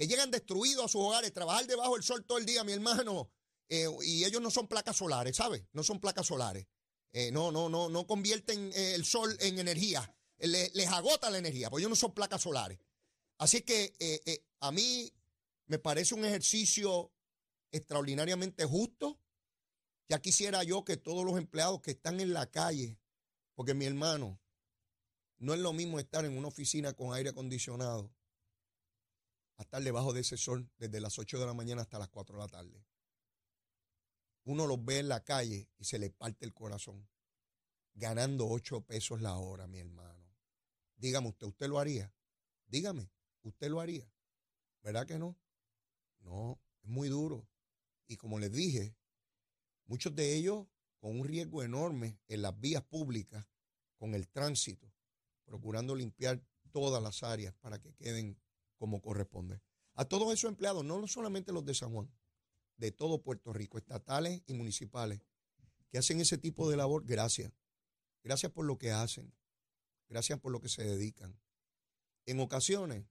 que 0.00 0.06
llegan 0.06 0.30
destruidos 0.30 0.86
a 0.86 0.88
sus 0.88 1.02
hogares, 1.02 1.30
trabajar 1.30 1.66
debajo 1.66 1.92
del 1.92 2.02
sol 2.02 2.24
todo 2.24 2.38
el 2.38 2.46
día, 2.46 2.64
mi 2.64 2.72
hermano, 2.72 3.30
eh, 3.68 3.86
y 4.00 4.24
ellos 4.24 4.40
no 4.40 4.50
son 4.50 4.66
placas 4.66 4.96
solares, 4.96 5.36
¿sabes? 5.36 5.62
No 5.74 5.84
son 5.84 6.00
placas 6.00 6.26
solares. 6.26 6.66
Eh, 7.12 7.30
no, 7.30 7.52
no, 7.52 7.68
no, 7.68 7.90
no 7.90 8.06
convierten 8.06 8.72
eh, 8.74 8.94
el 8.94 9.04
sol 9.04 9.36
en 9.40 9.58
energía. 9.58 10.10
les 10.38 10.86
agota 10.88 11.28
la 11.28 11.36
energía, 11.36 11.68
porque 11.68 11.82
ellos 11.82 11.90
no 11.90 11.96
son 11.96 12.14
placas 12.14 12.40
solares. 12.40 12.78
Así 13.36 13.60
que 13.60 13.92
a 14.60 14.72
mí 14.72 15.12
me 15.66 15.78
parece 15.78 16.14
un 16.14 16.24
ejercicio 16.24 17.12
extraordinariamente 17.70 18.64
justo. 18.64 19.20
Ya 20.08 20.22
quisiera 20.22 20.62
yo 20.62 20.82
que 20.82 20.96
todos 20.96 21.26
los 21.26 21.36
empleados 21.36 21.82
que 21.82 21.90
están 21.90 22.20
en 22.20 22.32
la 22.32 22.50
calle, 22.50 22.98
porque 23.54 23.74
mi 23.74 23.84
hermano, 23.84 24.40
no 25.36 25.52
es 25.52 25.60
lo 25.60 25.74
mismo 25.74 26.00
estar 26.00 26.24
en 26.24 26.38
una 26.38 26.48
oficina 26.48 26.94
con 26.94 27.12
aire 27.12 27.28
acondicionado 27.28 28.10
a 29.60 29.62
estar 29.62 29.82
debajo 29.82 30.14
de 30.14 30.22
ese 30.22 30.38
sol 30.38 30.70
desde 30.78 31.02
las 31.02 31.18
8 31.18 31.38
de 31.38 31.44
la 31.44 31.52
mañana 31.52 31.82
hasta 31.82 31.98
las 31.98 32.08
4 32.08 32.34
de 32.34 32.42
la 32.42 32.48
tarde. 32.48 32.82
Uno 34.44 34.66
los 34.66 34.82
ve 34.82 35.00
en 35.00 35.08
la 35.08 35.22
calle 35.22 35.68
y 35.76 35.84
se 35.84 35.98
le 35.98 36.08
parte 36.08 36.46
el 36.46 36.54
corazón. 36.54 37.06
Ganando 37.92 38.48
8 38.48 38.80
pesos 38.86 39.20
la 39.20 39.36
hora, 39.36 39.66
mi 39.66 39.78
hermano. 39.78 40.34
Dígame 40.96 41.28
usted, 41.28 41.46
¿usted 41.46 41.68
lo 41.68 41.78
haría? 41.78 42.10
Dígame, 42.68 43.10
¿usted 43.42 43.68
lo 43.68 43.82
haría? 43.82 44.10
¿Verdad 44.82 45.06
que 45.06 45.18
no? 45.18 45.38
No, 46.20 46.58
es 46.82 46.88
muy 46.88 47.10
duro. 47.10 47.46
Y 48.06 48.16
como 48.16 48.38
les 48.38 48.50
dije, 48.50 48.96
muchos 49.84 50.14
de 50.14 50.36
ellos 50.36 50.68
con 51.00 51.20
un 51.20 51.26
riesgo 51.26 51.62
enorme 51.62 52.18
en 52.28 52.40
las 52.40 52.58
vías 52.58 52.82
públicas, 52.84 53.46
con 53.98 54.14
el 54.14 54.26
tránsito, 54.26 54.90
procurando 55.44 55.94
limpiar 55.94 56.42
todas 56.72 57.02
las 57.02 57.22
áreas 57.22 57.54
para 57.60 57.78
que 57.78 57.92
queden 57.92 58.40
como 58.80 59.02
corresponde. 59.02 59.60
A 59.94 60.06
todos 60.06 60.32
esos 60.32 60.48
empleados, 60.48 60.82
no 60.82 61.06
solamente 61.06 61.52
los 61.52 61.66
de 61.66 61.74
San 61.74 61.92
Juan, 61.92 62.10
de 62.78 62.90
todo 62.90 63.22
Puerto 63.22 63.52
Rico, 63.52 63.76
estatales 63.76 64.42
y 64.46 64.54
municipales, 64.54 65.20
que 65.90 65.98
hacen 65.98 66.18
ese 66.18 66.38
tipo 66.38 66.70
de 66.70 66.78
labor, 66.78 67.04
gracias. 67.04 67.52
Gracias 68.24 68.50
por 68.50 68.64
lo 68.64 68.78
que 68.78 68.90
hacen. 68.90 69.34
Gracias 70.08 70.40
por 70.40 70.50
lo 70.50 70.60
que 70.60 70.70
se 70.70 70.82
dedican. 70.82 71.38
En 72.24 72.40
ocasiones, 72.40 73.04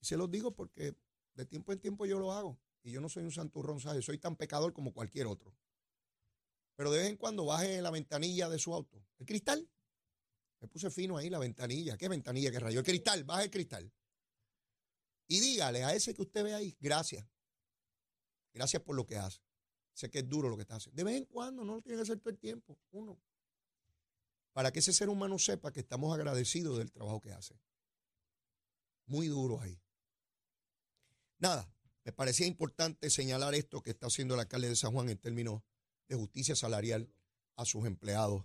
y 0.00 0.06
se 0.06 0.16
los 0.16 0.28
digo 0.28 0.54
porque 0.56 0.96
de 1.34 1.46
tiempo 1.46 1.72
en 1.72 1.78
tiempo 1.78 2.04
yo 2.04 2.18
lo 2.18 2.32
hago, 2.32 2.58
y 2.82 2.90
yo 2.90 3.00
no 3.00 3.08
soy 3.08 3.22
un 3.22 3.30
santurrón. 3.30 3.78
Soy 3.80 4.18
tan 4.18 4.34
pecador 4.34 4.72
como 4.72 4.92
cualquier 4.92 5.26
otro. 5.26 5.54
Pero 6.74 6.90
de 6.90 6.98
vez 6.98 7.08
en 7.08 7.16
cuando 7.16 7.44
baje 7.44 7.80
la 7.80 7.92
ventanilla 7.92 8.48
de 8.48 8.58
su 8.58 8.74
auto. 8.74 9.06
El 9.18 9.26
cristal. 9.26 9.68
Me 10.60 10.66
puse 10.66 10.90
fino 10.90 11.16
ahí 11.16 11.30
la 11.30 11.38
ventanilla. 11.38 11.96
¿Qué 11.96 12.08
ventanilla 12.08 12.50
que 12.50 12.58
rayó? 12.58 12.80
El 12.80 12.84
cristal, 12.84 13.22
baje 13.22 13.44
el 13.44 13.50
cristal. 13.50 13.92
Y 15.26 15.40
dígale 15.40 15.84
a 15.84 15.94
ese 15.94 16.14
que 16.14 16.22
usted 16.22 16.44
ve 16.44 16.54
ahí, 16.54 16.76
gracias. 16.80 17.26
Gracias 18.52 18.82
por 18.82 18.94
lo 18.94 19.06
que 19.06 19.16
hace. 19.16 19.40
Sé 19.94 20.10
que 20.10 20.20
es 20.20 20.28
duro 20.28 20.48
lo 20.48 20.56
que 20.56 20.62
está 20.62 20.76
haciendo. 20.76 20.96
De 20.96 21.04
vez 21.04 21.16
en 21.16 21.24
cuando, 21.24 21.64
no 21.64 21.76
lo 21.76 21.82
tiene 21.82 21.96
que 21.96 22.02
hacer 22.02 22.18
todo 22.18 22.30
el 22.30 22.38
tiempo, 22.38 22.78
uno. 22.90 23.20
Para 24.52 24.72
que 24.72 24.80
ese 24.80 24.92
ser 24.92 25.08
humano 25.08 25.38
sepa 25.38 25.72
que 25.72 25.80
estamos 25.80 26.14
agradecidos 26.14 26.78
del 26.78 26.92
trabajo 26.92 27.20
que 27.20 27.32
hace. 27.32 27.58
Muy 29.06 29.28
duro 29.28 29.60
ahí. 29.60 29.80
Nada, 31.38 31.68
me 32.04 32.12
parecía 32.12 32.46
importante 32.46 33.10
señalar 33.10 33.54
esto 33.54 33.82
que 33.82 33.90
está 33.90 34.06
haciendo 34.06 34.34
el 34.34 34.40
alcalde 34.40 34.68
de 34.68 34.76
San 34.76 34.92
Juan 34.92 35.08
en 35.08 35.18
términos 35.18 35.62
de 36.08 36.16
justicia 36.16 36.54
salarial 36.54 37.12
a 37.56 37.64
sus 37.64 37.86
empleados 37.86 38.44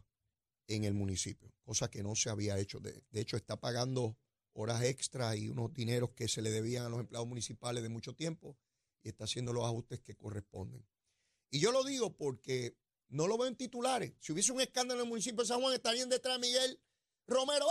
en 0.67 0.83
el 0.83 0.93
municipio, 0.93 1.53
cosa 1.63 1.89
que 1.89 2.03
no 2.03 2.15
se 2.15 2.29
había 2.29 2.57
hecho. 2.57 2.79
De, 2.79 3.03
de 3.09 3.21
hecho, 3.21 3.37
está 3.37 3.59
pagando 3.59 4.17
horas 4.53 4.83
extras 4.83 5.37
y 5.37 5.49
unos 5.49 5.73
dineros 5.73 6.11
que 6.11 6.27
se 6.27 6.41
le 6.41 6.51
debían 6.51 6.85
a 6.85 6.89
los 6.89 6.99
empleados 6.99 7.27
municipales 7.27 7.83
de 7.83 7.89
mucho 7.89 8.15
tiempo 8.15 8.57
y 9.01 9.09
está 9.09 9.25
haciendo 9.25 9.53
los 9.53 9.65
ajustes 9.65 10.01
que 10.01 10.15
corresponden. 10.15 10.85
Y 11.49 11.59
yo 11.59 11.71
lo 11.71 11.83
digo 11.83 12.15
porque 12.15 12.77
no 13.07 13.27
lo 13.27 13.37
veo 13.37 13.47
en 13.47 13.55
titulares. 13.55 14.13
Si 14.19 14.31
hubiese 14.31 14.51
un 14.51 14.61
escándalo 14.61 15.01
en 15.01 15.05
el 15.05 15.09
municipio 15.09 15.41
de 15.41 15.47
San 15.47 15.61
Juan, 15.61 15.73
estarían 15.73 16.09
detrás 16.09 16.39
de 16.39 16.47
Miguel 16.47 16.79
Romero. 17.27 17.67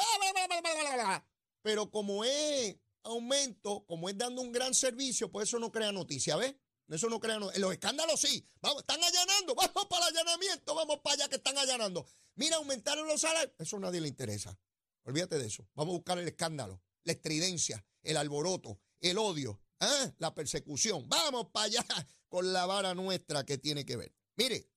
Pero 1.62 1.90
como 1.90 2.24
es 2.24 2.76
aumento, 3.02 3.84
como 3.86 4.08
es 4.08 4.18
dando 4.18 4.42
un 4.42 4.52
gran 4.52 4.74
servicio, 4.74 5.30
pues 5.30 5.48
eso 5.48 5.58
no 5.58 5.70
crea 5.70 5.92
noticia, 5.92 6.36
¿ves? 6.36 6.54
Eso 6.88 7.08
no 7.08 7.20
crea 7.20 7.38
noticia. 7.38 7.60
Los 7.60 7.72
escándalos 7.72 8.20
sí. 8.20 8.46
Vamos, 8.60 8.80
están 8.80 9.02
allanando. 9.02 9.54
Vamos 9.54 9.86
para 9.86 10.08
el 10.08 10.16
allanamiento. 10.16 10.74
Vamos 10.74 11.00
para 11.00 11.14
allá 11.14 11.28
que 11.28 11.36
están 11.36 11.56
allanando. 11.58 12.06
Mira, 12.34 12.56
aumentaron 12.56 13.06
los 13.06 13.20
salarios. 13.20 13.54
Eso 13.58 13.76
a 13.76 13.80
nadie 13.80 14.00
le 14.00 14.08
interesa. 14.08 14.58
Olvídate 15.09 15.38
de 15.38 15.47
eso. 15.47 15.66
Vamos 15.75 15.94
a 15.94 15.97
buscar 15.97 16.18
el 16.18 16.29
escándalo, 16.29 16.83
la 17.05 17.12
estridencia, 17.12 17.83
el 18.03 18.18
alboroto, 18.18 18.79
el 19.01 19.16
odio, 19.16 19.59
¿ah? 19.81 20.12
la 20.18 20.35
persecución. 20.35 21.09
Vamos 21.09 21.47
para 21.51 21.64
allá 21.64 21.83
con 22.29 22.53
la 22.53 22.66
vara 22.66 22.94
nuestra 22.94 23.47
que 23.47 23.57
tiene 23.57 23.87
que 23.87 23.97
ver. 23.97 24.14
Mire, 24.37 24.68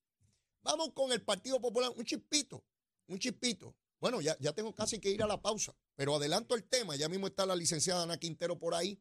vamos 0.62 0.94
con 0.94 1.12
el 1.12 1.22
Partido 1.22 1.60
Popular. 1.60 1.92
Un 1.94 2.06
chispito, 2.06 2.64
un 3.08 3.18
chispito. 3.18 3.76
Bueno, 4.00 4.22
ya, 4.22 4.34
ya 4.40 4.54
tengo 4.54 4.74
casi 4.74 4.98
que 4.98 5.10
ir 5.10 5.22
a 5.22 5.26
la 5.26 5.42
pausa, 5.42 5.76
pero 5.96 6.16
adelanto 6.16 6.54
el 6.54 6.64
tema. 6.64 6.96
Ya 6.96 7.10
mismo 7.10 7.26
está 7.26 7.44
la 7.44 7.54
licenciada 7.54 8.04
Ana 8.04 8.16
Quintero 8.16 8.58
por 8.58 8.74
ahí. 8.74 8.98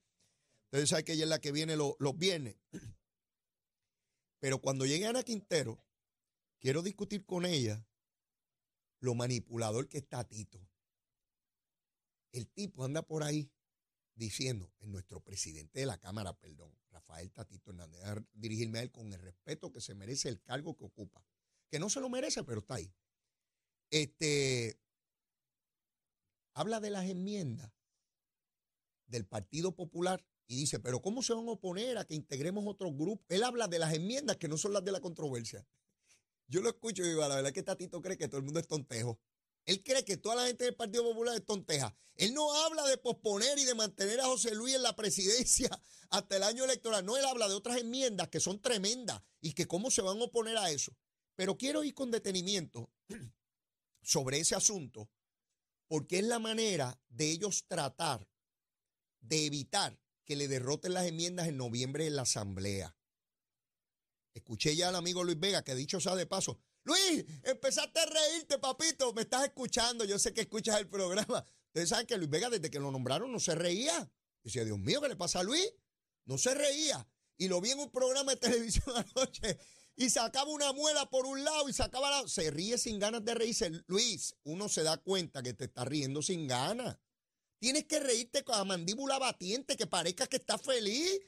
Ustedes 0.65 0.89
saben 0.89 1.05
que 1.05 1.13
ella 1.13 1.23
es 1.23 1.29
la 1.29 1.39
que 1.39 1.53
viene 1.53 1.77
los, 1.77 1.93
los 1.99 2.17
viernes. 2.17 2.57
Pero 4.41 4.59
cuando 4.59 4.85
llegue 4.85 5.05
Ana 5.05 5.23
Quintero, 5.23 5.81
quiero 6.59 6.81
discutir 6.81 7.25
con 7.25 7.45
ella 7.45 7.87
lo 8.99 9.15
manipulador 9.15 9.87
que 9.87 9.99
está 9.99 10.25
Tito. 10.25 10.70
El 12.31 12.47
tipo 12.47 12.83
anda 12.83 13.01
por 13.01 13.23
ahí 13.23 13.51
diciendo, 14.15 14.71
en 14.79 14.91
nuestro 14.91 15.21
presidente 15.21 15.79
de 15.79 15.85
la 15.85 15.97
Cámara, 15.97 16.33
perdón, 16.33 16.77
Rafael 16.89 17.31
Tatito 17.31 17.71
Hernández, 17.71 18.03
a 18.03 18.23
dirigirme 18.33 18.79
a 18.79 18.83
él 18.83 18.91
con 18.91 19.11
el 19.11 19.19
respeto 19.19 19.71
que 19.71 19.81
se 19.81 19.95
merece 19.95 20.29
el 20.29 20.41
cargo 20.41 20.77
que 20.77 20.85
ocupa. 20.85 21.25
Que 21.69 21.79
no 21.79 21.89
se 21.89 22.01
lo 22.01 22.09
merece, 22.09 22.43
pero 22.43 22.59
está 22.59 22.75
ahí. 22.75 22.93
Este, 23.89 24.79
habla 26.53 26.79
de 26.79 26.89
las 26.89 27.09
enmiendas 27.09 27.71
del 29.07 29.25
Partido 29.25 29.75
Popular 29.75 30.25
y 30.47 30.55
dice, 30.55 30.79
pero 30.79 31.01
¿cómo 31.01 31.23
se 31.23 31.33
van 31.33 31.47
a 31.47 31.51
oponer 31.51 31.97
a 31.97 32.05
que 32.05 32.13
integremos 32.13 32.65
otro 32.67 32.91
grupo? 32.93 33.23
Él 33.29 33.43
habla 33.43 33.67
de 33.67 33.79
las 33.79 33.93
enmiendas 33.93 34.37
que 34.37 34.47
no 34.47 34.57
son 34.57 34.73
las 34.73 34.83
de 34.83 34.91
la 34.91 34.99
controversia. 34.99 35.65
Yo 36.47 36.61
lo 36.61 36.69
escucho 36.69 37.03
y 37.03 37.09
digo, 37.09 37.21
la 37.21 37.35
verdad 37.35 37.47
es 37.47 37.53
que 37.53 37.63
Tatito 37.63 38.01
cree 38.01 38.17
que 38.17 38.27
todo 38.27 38.39
el 38.39 38.43
mundo 38.43 38.59
es 38.59 38.67
tontejo. 38.67 39.19
Él 39.65 39.83
cree 39.83 40.03
que 40.03 40.17
toda 40.17 40.35
la 40.35 40.47
gente 40.47 40.65
del 40.65 40.75
Partido 40.75 41.03
Popular 41.03 41.35
es 41.35 41.45
tonteja. 41.45 41.95
Él 42.15 42.33
no 42.33 42.53
habla 42.65 42.85
de 42.87 42.97
posponer 42.97 43.57
y 43.57 43.65
de 43.65 43.75
mantener 43.75 44.19
a 44.19 44.25
José 44.25 44.53
Luis 44.53 44.75
en 44.75 44.83
la 44.83 44.95
presidencia 44.95 45.69
hasta 46.09 46.35
el 46.35 46.43
año 46.43 46.63
electoral. 46.63 47.05
No, 47.05 47.17
él 47.17 47.25
habla 47.25 47.47
de 47.47 47.55
otras 47.55 47.77
enmiendas 47.77 48.29
que 48.29 48.39
son 48.39 48.61
tremendas 48.61 49.21
y 49.39 49.53
que 49.53 49.67
cómo 49.67 49.91
se 49.91 50.01
van 50.01 50.19
a 50.19 50.23
oponer 50.23 50.57
a 50.57 50.71
eso. 50.71 50.95
Pero 51.35 51.57
quiero 51.57 51.83
ir 51.83 51.93
con 51.93 52.11
detenimiento 52.11 52.91
sobre 54.01 54.39
ese 54.39 54.55
asunto 54.55 55.09
porque 55.87 56.19
es 56.19 56.25
la 56.25 56.39
manera 56.39 56.97
de 57.09 57.31
ellos 57.31 57.65
tratar 57.67 58.25
de 59.19 59.45
evitar 59.45 59.99
que 60.23 60.37
le 60.37 60.47
derroten 60.47 60.93
las 60.93 61.05
enmiendas 61.05 61.49
en 61.49 61.57
noviembre 61.57 62.07
en 62.07 62.15
la 62.15 62.21
Asamblea. 62.21 62.95
Escuché 64.33 64.73
ya 64.75 64.87
al 64.87 64.95
amigo 64.95 65.25
Luis 65.25 65.37
Vega 65.37 65.63
que 65.63 65.75
dicho 65.75 65.99
sea 65.99 66.15
de 66.15 66.25
paso, 66.25 66.61
Luis, 66.83 67.25
empezaste 67.43 67.99
a 67.99 68.05
reírte, 68.05 68.57
papito. 68.57 69.13
Me 69.13 69.21
estás 69.21 69.43
escuchando. 69.43 70.03
Yo 70.05 70.17
sé 70.17 70.33
que 70.33 70.41
escuchas 70.41 70.79
el 70.79 70.87
programa. 70.87 71.45
Ustedes 71.67 71.89
saben 71.89 72.07
que 72.07 72.17
Luis 72.17 72.29
Vega, 72.29 72.49
desde 72.49 72.69
que 72.69 72.79
lo 72.79 72.91
nombraron, 72.91 73.31
no 73.31 73.39
se 73.39 73.55
reía. 73.55 74.11
Y 74.43 74.49
decía, 74.49 74.65
Dios 74.65 74.79
mío, 74.79 75.01
¿qué 75.01 75.09
le 75.09 75.15
pasa 75.15 75.39
a 75.39 75.43
Luis? 75.43 75.73
No 76.25 76.37
se 76.37 76.53
reía. 76.53 77.07
Y 77.37 77.47
lo 77.47 77.61
vi 77.61 77.71
en 77.71 77.79
un 77.79 77.91
programa 77.91 78.31
de 78.31 78.37
televisión 78.41 78.95
anoche. 78.95 79.57
Y 79.95 80.09
sacaba 80.09 80.49
una 80.49 80.73
muela 80.73 81.09
por 81.09 81.25
un 81.25 81.43
lado 81.43 81.69
y 81.69 81.73
sacaba 81.73 82.09
la. 82.09 82.27
Se 82.27 82.49
ríe 82.49 82.77
sin 82.77 82.99
ganas 82.99 83.23
de 83.23 83.35
reírse. 83.35 83.71
Luis, 83.87 84.35
uno 84.43 84.67
se 84.69 84.83
da 84.83 84.97
cuenta 84.97 85.43
que 85.43 85.53
te 85.53 85.65
está 85.65 85.85
riendo 85.85 86.21
sin 86.21 86.47
ganas. 86.47 86.97
Tienes 87.59 87.85
que 87.85 87.99
reírte 87.99 88.43
con 88.43 88.57
la 88.57 88.65
mandíbula 88.65 89.19
batiente, 89.19 89.77
que 89.77 89.85
parezca 89.85 90.25
que 90.25 90.37
estás 90.37 90.61
feliz. 90.61 91.19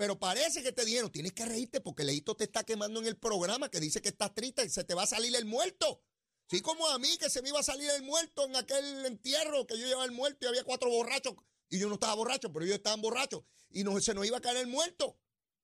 Pero 0.00 0.18
parece 0.18 0.62
que 0.62 0.72
te 0.72 0.86
dijeron, 0.86 1.12
tienes 1.12 1.34
que 1.34 1.44
reírte 1.44 1.82
porque 1.82 2.04
Leito 2.04 2.34
te 2.34 2.44
está 2.44 2.64
quemando 2.64 3.00
en 3.00 3.06
el 3.06 3.18
programa 3.18 3.68
que 3.68 3.80
dice 3.80 4.00
que 4.00 4.08
estás 4.08 4.34
triste 4.34 4.64
y 4.64 4.70
se 4.70 4.82
te 4.82 4.94
va 4.94 5.02
a 5.02 5.06
salir 5.06 5.36
el 5.36 5.44
muerto. 5.44 6.02
Sí, 6.48 6.62
como 6.62 6.88
a 6.88 6.98
mí 6.98 7.18
que 7.18 7.28
se 7.28 7.42
me 7.42 7.50
iba 7.50 7.60
a 7.60 7.62
salir 7.62 7.90
el 7.90 8.02
muerto 8.02 8.46
en 8.46 8.56
aquel 8.56 9.04
entierro 9.04 9.66
que 9.66 9.78
yo 9.78 9.84
llevaba 9.84 10.06
el 10.06 10.12
muerto 10.12 10.46
y 10.46 10.48
había 10.48 10.64
cuatro 10.64 10.88
borrachos. 10.88 11.34
Y 11.68 11.78
yo 11.78 11.88
no 11.88 11.96
estaba 11.96 12.14
borracho, 12.14 12.50
pero 12.50 12.64
ellos 12.64 12.78
estaban 12.78 13.02
borrachos. 13.02 13.42
Y 13.68 13.84
se 14.00 14.14
nos 14.14 14.24
iba 14.24 14.38
a 14.38 14.40
caer 14.40 14.56
el 14.56 14.68
muerto. 14.68 15.18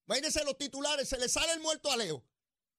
Imagínense 0.07 0.44
los 0.44 0.59
titulares, 0.59 1.09
se 1.09 1.16
le 1.16 1.31
sale 1.31 1.55
el 1.55 1.61
muerto 1.61 1.90
a 1.90 1.96
Leo. 1.96 2.22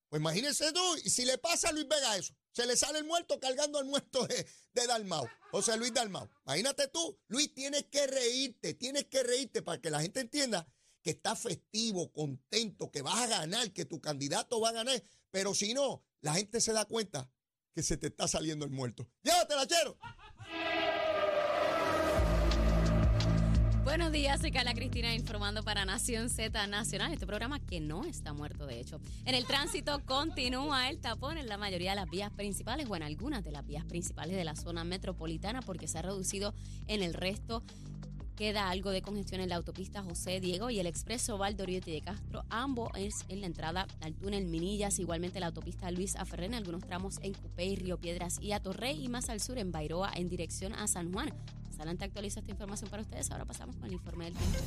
Pues 0.09 0.19
imagínense 0.19 0.71
tú, 0.73 0.97
y 1.03 1.09
si 1.09 1.25
le 1.25 1.39
pasa 1.39 1.69
a 1.69 1.71
Luis 1.71 1.87
Vega 1.87 2.17
eso, 2.17 2.35
se 2.51 2.67
le 2.67 2.77
sale 2.77 2.99
el 2.99 3.05
muerto 3.05 3.39
cargando 3.39 3.79
al 3.79 3.85
muerto 3.85 4.27
de, 4.27 4.47
de 4.73 4.85
Dalmau, 4.85 5.27
José 5.49 5.75
Luis 5.75 5.91
Dalmau. 5.91 6.29
Imagínate 6.45 6.87
tú, 6.89 7.19
Luis, 7.29 7.51
tienes 7.55 7.85
que 7.85 8.05
reírte, 8.05 8.75
tienes 8.75 9.05
que 9.05 9.23
reírte 9.23 9.63
para 9.63 9.81
que 9.81 9.89
la 9.89 10.01
gente 10.01 10.19
entienda 10.19 10.67
que 11.07 11.11
está 11.11 11.37
festivo, 11.37 12.11
contento, 12.11 12.91
que 12.91 13.01
vas 13.01 13.15
a 13.15 13.27
ganar, 13.27 13.71
que 13.71 13.85
tu 13.85 14.01
candidato 14.01 14.59
va 14.59 14.71
a 14.71 14.73
ganar. 14.73 15.01
Pero 15.31 15.55
si 15.55 15.73
no, 15.73 16.03
la 16.19 16.33
gente 16.33 16.59
se 16.59 16.73
da 16.73 16.83
cuenta 16.83 17.31
que 17.73 17.81
se 17.81 17.95
te 17.95 18.07
está 18.07 18.27
saliendo 18.27 18.65
el 18.65 18.71
muerto. 18.71 19.07
Llévatela, 19.23 19.65
chero. 19.67 19.97
Buenos 23.85 24.11
días, 24.11 24.41
soy 24.41 24.51
Carla 24.51 24.73
Cristina 24.73 25.15
informando 25.15 25.63
para 25.63 25.85
Nación 25.85 26.29
Z 26.29 26.67
Nacional, 26.67 27.13
este 27.13 27.25
programa 27.25 27.65
que 27.65 27.79
no 27.79 28.03
está 28.03 28.33
muerto 28.33 28.65
de 28.65 28.81
hecho. 28.81 28.99
En 29.23 29.33
el 29.33 29.45
tránsito 29.45 30.03
continúa 30.05 30.89
el 30.89 30.99
tapón 30.99 31.37
en 31.37 31.47
la 31.47 31.55
mayoría 31.55 31.91
de 31.91 31.95
las 31.95 32.09
vías 32.09 32.33
principales 32.33 32.85
o 32.89 32.97
en 32.97 33.03
algunas 33.03 33.45
de 33.45 33.53
las 33.53 33.65
vías 33.65 33.85
principales 33.85 34.35
de 34.35 34.43
la 34.43 34.57
zona 34.57 34.83
metropolitana 34.83 35.61
porque 35.61 35.87
se 35.87 35.99
ha 35.99 36.01
reducido 36.01 36.53
en 36.87 37.01
el 37.01 37.13
resto 37.13 37.63
Queda 38.37 38.69
algo 38.69 38.91
de 38.91 39.01
congestión 39.01 39.41
en 39.41 39.49
la 39.49 39.55
autopista 39.55 40.03
José 40.03 40.39
Diego 40.39 40.69
y 40.69 40.79
el 40.79 40.85
expreso 40.85 41.39
Valdoriotti 41.39 41.91
de 41.91 42.01
Castro. 42.01 42.43
Ambos 42.51 42.91
es 42.95 43.25
en 43.29 43.41
la 43.41 43.47
entrada 43.47 43.87
al 43.99 44.13
túnel 44.13 44.45
Minillas, 44.45 44.99
igualmente 44.99 45.39
la 45.39 45.47
autopista 45.47 45.89
Luis 45.89 46.15
Aferrén, 46.15 46.53
algunos 46.53 46.83
tramos 46.85 47.17
en 47.23 47.33
Cupey, 47.33 47.75
Río 47.77 47.97
Piedras 47.97 48.37
y 48.39 48.51
Atorrey 48.51 49.03
y 49.03 49.09
más 49.09 49.29
al 49.29 49.39
sur 49.39 49.57
en 49.57 49.71
Bairoa 49.71 50.11
en 50.13 50.29
dirección 50.29 50.73
a 50.73 50.85
San 50.85 51.11
Juan. 51.11 51.33
Más 51.65 51.77
adelante 51.77 52.05
actualizo 52.05 52.39
esta 52.39 52.51
información 52.51 52.91
para 52.91 53.01
ustedes. 53.01 53.31
Ahora 53.31 53.45
pasamos 53.45 53.75
con 53.75 53.87
el 53.87 53.93
informe 53.93 54.25
del 54.25 54.35
tiempo. 54.35 54.59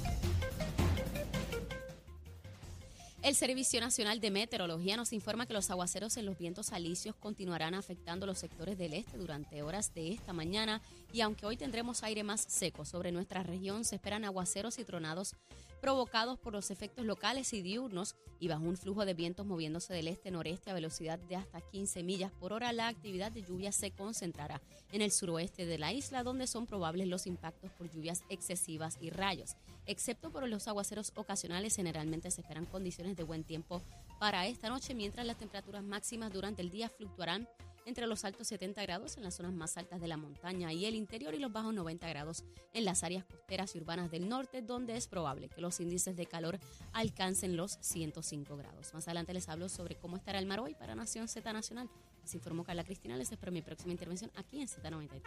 El 3.23 3.35
Servicio 3.35 3.83
Nacional 3.83 4.19
de 4.19 4.31
Meteorología 4.31 4.97
nos 4.97 5.13
informa 5.13 5.45
que 5.45 5.53
los 5.53 5.69
aguaceros 5.69 6.17
en 6.17 6.25
los 6.25 6.39
vientos 6.39 6.73
alisios 6.73 7.15
continuarán 7.15 7.75
afectando 7.75 8.25
los 8.25 8.39
sectores 8.39 8.79
del 8.79 8.95
este 8.95 9.19
durante 9.19 9.63
horas 9.63 9.93
de 9.93 10.13
esta 10.13 10.33
mañana 10.33 10.81
y 11.13 11.21
aunque 11.21 11.45
hoy 11.45 11.59
tendremos 11.59 12.03
aire 12.03 12.25
más 12.25 12.41
seco 12.41 12.87
sobre 12.87 13.13
nuestra 13.13 13.43
región, 13.43 13.85
se 13.85 13.97
esperan 13.97 14.25
aguaceros 14.25 14.79
y 14.79 14.85
tronados 14.85 15.35
provocados 15.81 16.39
por 16.39 16.53
los 16.53 16.71
efectos 16.71 17.05
locales 17.05 17.53
y 17.53 17.63
diurnos 17.63 18.17
y 18.39 18.49
bajo 18.49 18.65
un 18.65 18.77
flujo 18.77 19.05
de 19.05 19.15
vientos 19.15 19.47
moviéndose 19.47 19.93
del 19.93 20.09
este-noreste 20.09 20.71
a 20.71 20.75
velocidad 20.75 21.19
de 21.19 21.37
hasta 21.37 21.61
15 21.61 22.03
millas 22.03 22.33
por 22.33 22.53
hora, 22.53 22.73
la 22.73 22.89
actividad 22.89 23.33
de 23.33 23.43
lluvia 23.43 23.73
se 23.73 23.91
concentrará 23.91 24.61
en 24.93 25.03
el 25.03 25.13
suroeste 25.13 25.67
de 25.67 25.79
la 25.79 25.93
isla, 25.93 26.23
donde 26.23 26.47
son 26.47 26.67
probables 26.67 27.09
los 27.09 27.27
impactos 27.27 27.71
por 27.73 27.91
lluvias 27.91 28.23
excesivas 28.29 28.99
y 29.01 29.11
rayos. 29.11 29.57
Excepto 29.87 30.31
por 30.31 30.49
los 30.49 30.69
aguaceros 30.69 31.13
ocasionales, 31.17 31.77
generalmente 31.77 32.31
se 32.31 32.41
esperan 32.41 32.67
condiciones 32.67 33.17
de 33.17 33.25
buen 33.25 33.45
tiempo 33.45 33.83
para 34.19 34.47
esta 34.47 34.69
noche, 34.69 34.95
mientras 34.95 35.27
las 35.27 35.39
temperaturas 35.39 35.83
máximas 35.83 36.33
durante 36.33 36.63
el 36.63 36.71
día 36.71 36.89
fluctuarán 36.89 37.49
entre 37.87 38.07
los 38.07 38.25
altos 38.25 38.49
70 38.49 38.83
grados 38.83 39.17
en 39.17 39.23
las 39.23 39.35
zonas 39.35 39.53
más 39.53 39.77
altas 39.77 40.01
de 40.01 40.09
la 40.09 40.17
montaña 40.17 40.73
y 40.73 40.87
el 40.87 40.95
interior 40.95 41.35
y 41.35 41.39
los 41.39 41.53
bajos 41.53 41.75
90 41.75 42.09
grados 42.09 42.45
en 42.73 42.85
las 42.85 43.03
áreas 43.03 43.25
costeras 43.25 43.75
y 43.75 43.79
urbanas 43.79 44.11
del 44.11 44.29
norte, 44.29 44.63
donde 44.63 44.97
es 44.97 45.07
probable 45.07 45.49
que 45.49 45.61
los 45.61 45.81
índices 45.81 46.17
de 46.17 46.27
calor 46.27 46.59
alcancen 46.93 47.57
los 47.57 47.79
105 47.81 48.57
grados. 48.57 48.95
Más 48.95 49.07
adelante 49.09 49.35
les 49.35 49.49
hablo 49.49 49.69
sobre 49.69 49.97
cómo 49.97 50.17
estará 50.17 50.39
el 50.39 50.47
mar 50.47 50.61
hoy 50.61 50.75
para 50.75 50.95
Nación 50.95 51.29
Z 51.29 51.53
Nacional. 51.53 51.89
Se 52.25 52.37
informó 52.37 52.65
Carla 52.65 52.85
Cristina, 52.85 53.17
les 53.17 53.33
espero 53.33 53.53
mi 53.53 53.63
próxima 53.63 53.93
intervención 53.93 54.31
aquí 54.37 54.61
en 54.61 54.69
Z93. 54.69 55.23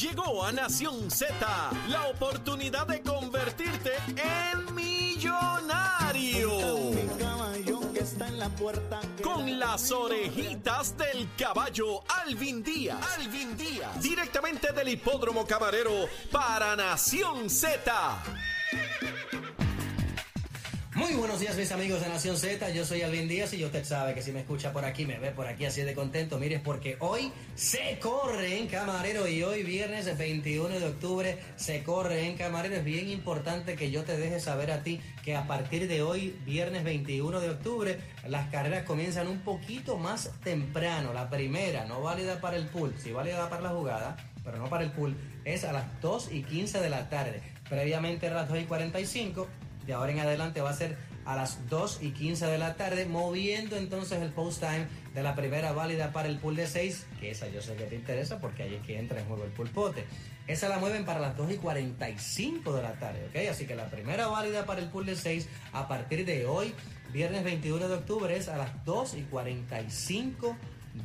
Llegó 0.00 0.44
a 0.44 0.50
Nación 0.50 1.10
Z 1.10 1.36
la 1.88 2.08
oportunidad 2.08 2.86
de 2.86 3.00
convertirte 3.00 3.92
en 4.16 4.74
millonario 4.74 6.50
con 9.22 9.58
las 9.58 9.90
orejitas 9.90 10.96
del 10.98 11.28
caballo 11.36 12.02
Alvin 12.24 12.62
Díaz. 12.62 12.98
Alvin 13.18 13.56
Díaz. 13.56 14.02
Directamente 14.02 14.72
del 14.72 14.88
hipódromo 14.88 15.46
camarero 15.46 16.08
para 16.30 16.76
Nación 16.76 17.48
Z. 17.48 18.22
Muy 21.04 21.16
buenos 21.16 21.38
días 21.38 21.54
mis 21.54 21.70
amigos 21.70 22.00
de 22.00 22.08
Nación 22.08 22.38
Z, 22.38 22.70
yo 22.70 22.86
soy 22.86 23.02
Alvin 23.02 23.28
Díaz 23.28 23.52
y 23.52 23.62
usted 23.62 23.84
sabe 23.84 24.14
que 24.14 24.22
si 24.22 24.32
me 24.32 24.40
escucha 24.40 24.72
por 24.72 24.86
aquí, 24.86 25.04
me 25.04 25.18
ve 25.18 25.32
por 25.32 25.46
aquí 25.46 25.66
así 25.66 25.82
de 25.82 25.94
contento, 25.94 26.38
mire 26.38 26.60
porque 26.60 26.96
hoy 26.98 27.30
se 27.54 27.98
corre 27.98 28.58
en 28.58 28.68
Camarero 28.68 29.28
y 29.28 29.42
hoy 29.42 29.64
viernes 29.64 30.16
21 30.16 30.80
de 30.80 30.86
octubre 30.86 31.38
se 31.56 31.82
corre 31.82 32.26
en 32.26 32.38
Camarero. 32.38 32.76
Es 32.76 32.84
bien 32.84 33.10
importante 33.10 33.76
que 33.76 33.90
yo 33.90 34.04
te 34.04 34.16
deje 34.16 34.40
saber 34.40 34.70
a 34.70 34.82
ti 34.82 34.98
que 35.22 35.36
a 35.36 35.46
partir 35.46 35.88
de 35.88 36.00
hoy, 36.00 36.40
viernes 36.46 36.84
21 36.84 37.38
de 37.38 37.50
octubre, 37.50 37.98
las 38.26 38.48
carreras 38.48 38.84
comienzan 38.84 39.28
un 39.28 39.40
poquito 39.40 39.98
más 39.98 40.30
temprano. 40.42 41.12
La 41.12 41.28
primera, 41.28 41.84
no 41.84 42.00
válida 42.00 42.40
para 42.40 42.56
el 42.56 42.64
pool, 42.68 42.94
sí 42.96 43.12
válida 43.12 43.50
para 43.50 43.60
la 43.60 43.68
jugada, 43.68 44.16
pero 44.42 44.56
no 44.56 44.70
para 44.70 44.84
el 44.84 44.90
pool, 44.90 45.14
es 45.44 45.64
a 45.64 45.72
las 45.74 45.84
2 46.00 46.32
y 46.32 46.44
15 46.44 46.80
de 46.80 46.88
la 46.88 47.10
tarde. 47.10 47.42
Previamente 47.68 48.26
a 48.28 48.34
las 48.34 48.48
2 48.48 48.60
y 48.60 48.64
45 48.64 49.48
de 49.86 49.92
ahora 49.92 50.12
en 50.12 50.20
adelante 50.20 50.60
va 50.60 50.70
a 50.70 50.74
ser 50.74 50.96
a 51.24 51.36
las 51.36 51.68
2 51.68 52.00
y 52.02 52.10
15 52.10 52.46
de 52.46 52.58
la 52.58 52.74
tarde, 52.74 53.06
moviendo 53.06 53.76
entonces 53.76 54.20
el 54.20 54.30
post 54.30 54.60
time 54.60 54.86
de 55.14 55.22
la 55.22 55.34
primera 55.34 55.72
válida 55.72 56.12
para 56.12 56.28
el 56.28 56.38
pool 56.38 56.56
de 56.56 56.66
6, 56.66 57.06
que 57.20 57.30
esa 57.30 57.48
yo 57.48 57.62
sé 57.62 57.74
que 57.76 57.84
te 57.84 57.94
interesa 57.94 58.40
porque 58.40 58.62
ahí 58.62 58.74
es 58.74 58.86
que 58.86 58.98
entra 58.98 59.20
en 59.20 59.26
juego 59.26 59.44
el 59.44 59.50
pulpote. 59.50 60.04
Esa 60.46 60.68
la 60.68 60.78
mueven 60.78 61.06
para 61.06 61.20
las 61.20 61.36
2 61.36 61.52
y 61.52 61.56
45 61.56 62.74
de 62.74 62.82
la 62.82 62.92
tarde, 62.94 63.26
¿ok? 63.30 63.50
Así 63.50 63.66
que 63.66 63.74
la 63.74 63.86
primera 63.86 64.26
válida 64.26 64.66
para 64.66 64.80
el 64.80 64.88
pool 64.88 65.06
de 65.06 65.16
6 65.16 65.48
a 65.72 65.88
partir 65.88 66.26
de 66.26 66.46
hoy, 66.46 66.74
viernes 67.12 67.44
21 67.44 67.88
de 67.88 67.94
octubre, 67.94 68.36
es 68.36 68.48
a 68.48 68.58
las 68.58 68.84
2 68.84 69.14
y 69.14 69.22
45 69.22 70.56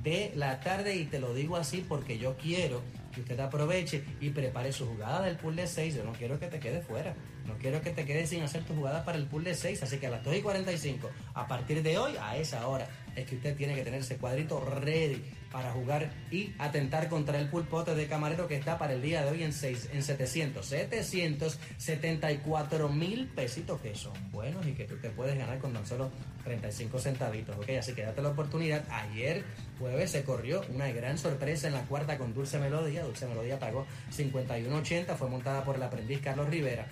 de 0.03 0.33
la 0.35 0.59
tarde 0.59 0.95
y 0.95 1.05
te 1.05 1.19
lo 1.19 1.33
digo 1.33 1.55
así 1.55 1.83
porque 1.87 2.19
yo 2.19 2.35
quiero 2.37 2.81
que 3.13 3.21
usted 3.21 3.39
aproveche 3.39 4.03
y 4.19 4.29
prepare 4.29 4.71
su 4.71 4.85
jugada 4.87 5.21
del 5.21 5.37
pool 5.37 5.55
de 5.55 5.67
6. 5.67 5.95
Yo 5.95 6.03
no 6.03 6.13
quiero 6.13 6.39
que 6.39 6.47
te 6.47 6.59
quede 6.59 6.81
fuera. 6.81 7.15
No 7.47 7.55
quiero 7.57 7.81
que 7.81 7.91
te 7.91 8.05
quedes 8.05 8.29
sin 8.29 8.43
hacer 8.43 8.63
tu 8.63 8.75
jugada 8.75 9.03
para 9.03 9.17
el 9.17 9.25
pool 9.25 9.43
de 9.43 9.55
6. 9.55 9.83
Así 9.83 9.97
que 9.97 10.07
a 10.07 10.11
las 10.11 10.23
2 10.23 10.37
y 10.37 10.41
45, 10.41 11.09
a 11.33 11.47
partir 11.47 11.81
de 11.81 11.97
hoy, 11.97 12.13
a 12.21 12.37
esa 12.37 12.67
hora, 12.67 12.87
es 13.15 13.25
que 13.25 13.35
usted 13.35 13.55
tiene 13.55 13.75
que 13.75 13.83
tener 13.83 14.01
ese 14.01 14.17
cuadrito 14.17 14.59
ready 14.59 15.23
para 15.51 15.71
jugar 15.71 16.11
y 16.31 16.53
atentar 16.59 17.09
contra 17.09 17.39
el 17.39 17.49
pulpote 17.49 17.95
de 17.95 18.07
camarero 18.07 18.47
que 18.47 18.55
está 18.55 18.77
para 18.77 18.93
el 18.93 19.01
día 19.01 19.23
de 19.23 19.31
hoy 19.31 19.41
en, 19.43 19.51
6, 19.53 19.89
en 19.93 20.03
700, 20.03 20.65
774 20.65 22.89
mil 22.89 23.27
pesitos 23.27 23.79
que 23.81 23.95
son 23.95 24.13
buenos 24.31 24.67
y 24.67 24.73
que 24.73 24.85
tú 24.85 24.97
te 24.97 25.09
puedes 25.09 25.37
ganar 25.37 25.59
con 25.59 25.73
tan 25.73 25.85
solo 25.85 26.11
35 26.43 26.99
centavitos, 26.99 27.57
¿ok? 27.57 27.69
Así 27.79 27.93
que 27.93 28.03
date 28.03 28.21
la 28.21 28.29
oportunidad. 28.29 28.83
Ayer 28.89 29.43
jueves 29.77 30.11
se 30.11 30.23
corrió 30.23 30.61
una 30.73 30.89
gran 30.91 31.17
sorpresa 31.17 31.67
en 31.67 31.73
la 31.73 31.83
cuarta 31.83 32.17
con 32.17 32.33
Dulce 32.33 32.59
Melodía. 32.59 33.03
Dulce 33.03 33.27
Melodía 33.27 33.59
pagó 33.59 33.85
51.80, 34.15 35.15
fue 35.15 35.29
montada 35.29 35.63
por 35.63 35.75
el 35.75 35.83
aprendiz 35.83 36.21
Carlos 36.21 36.49
Rivera. 36.49 36.87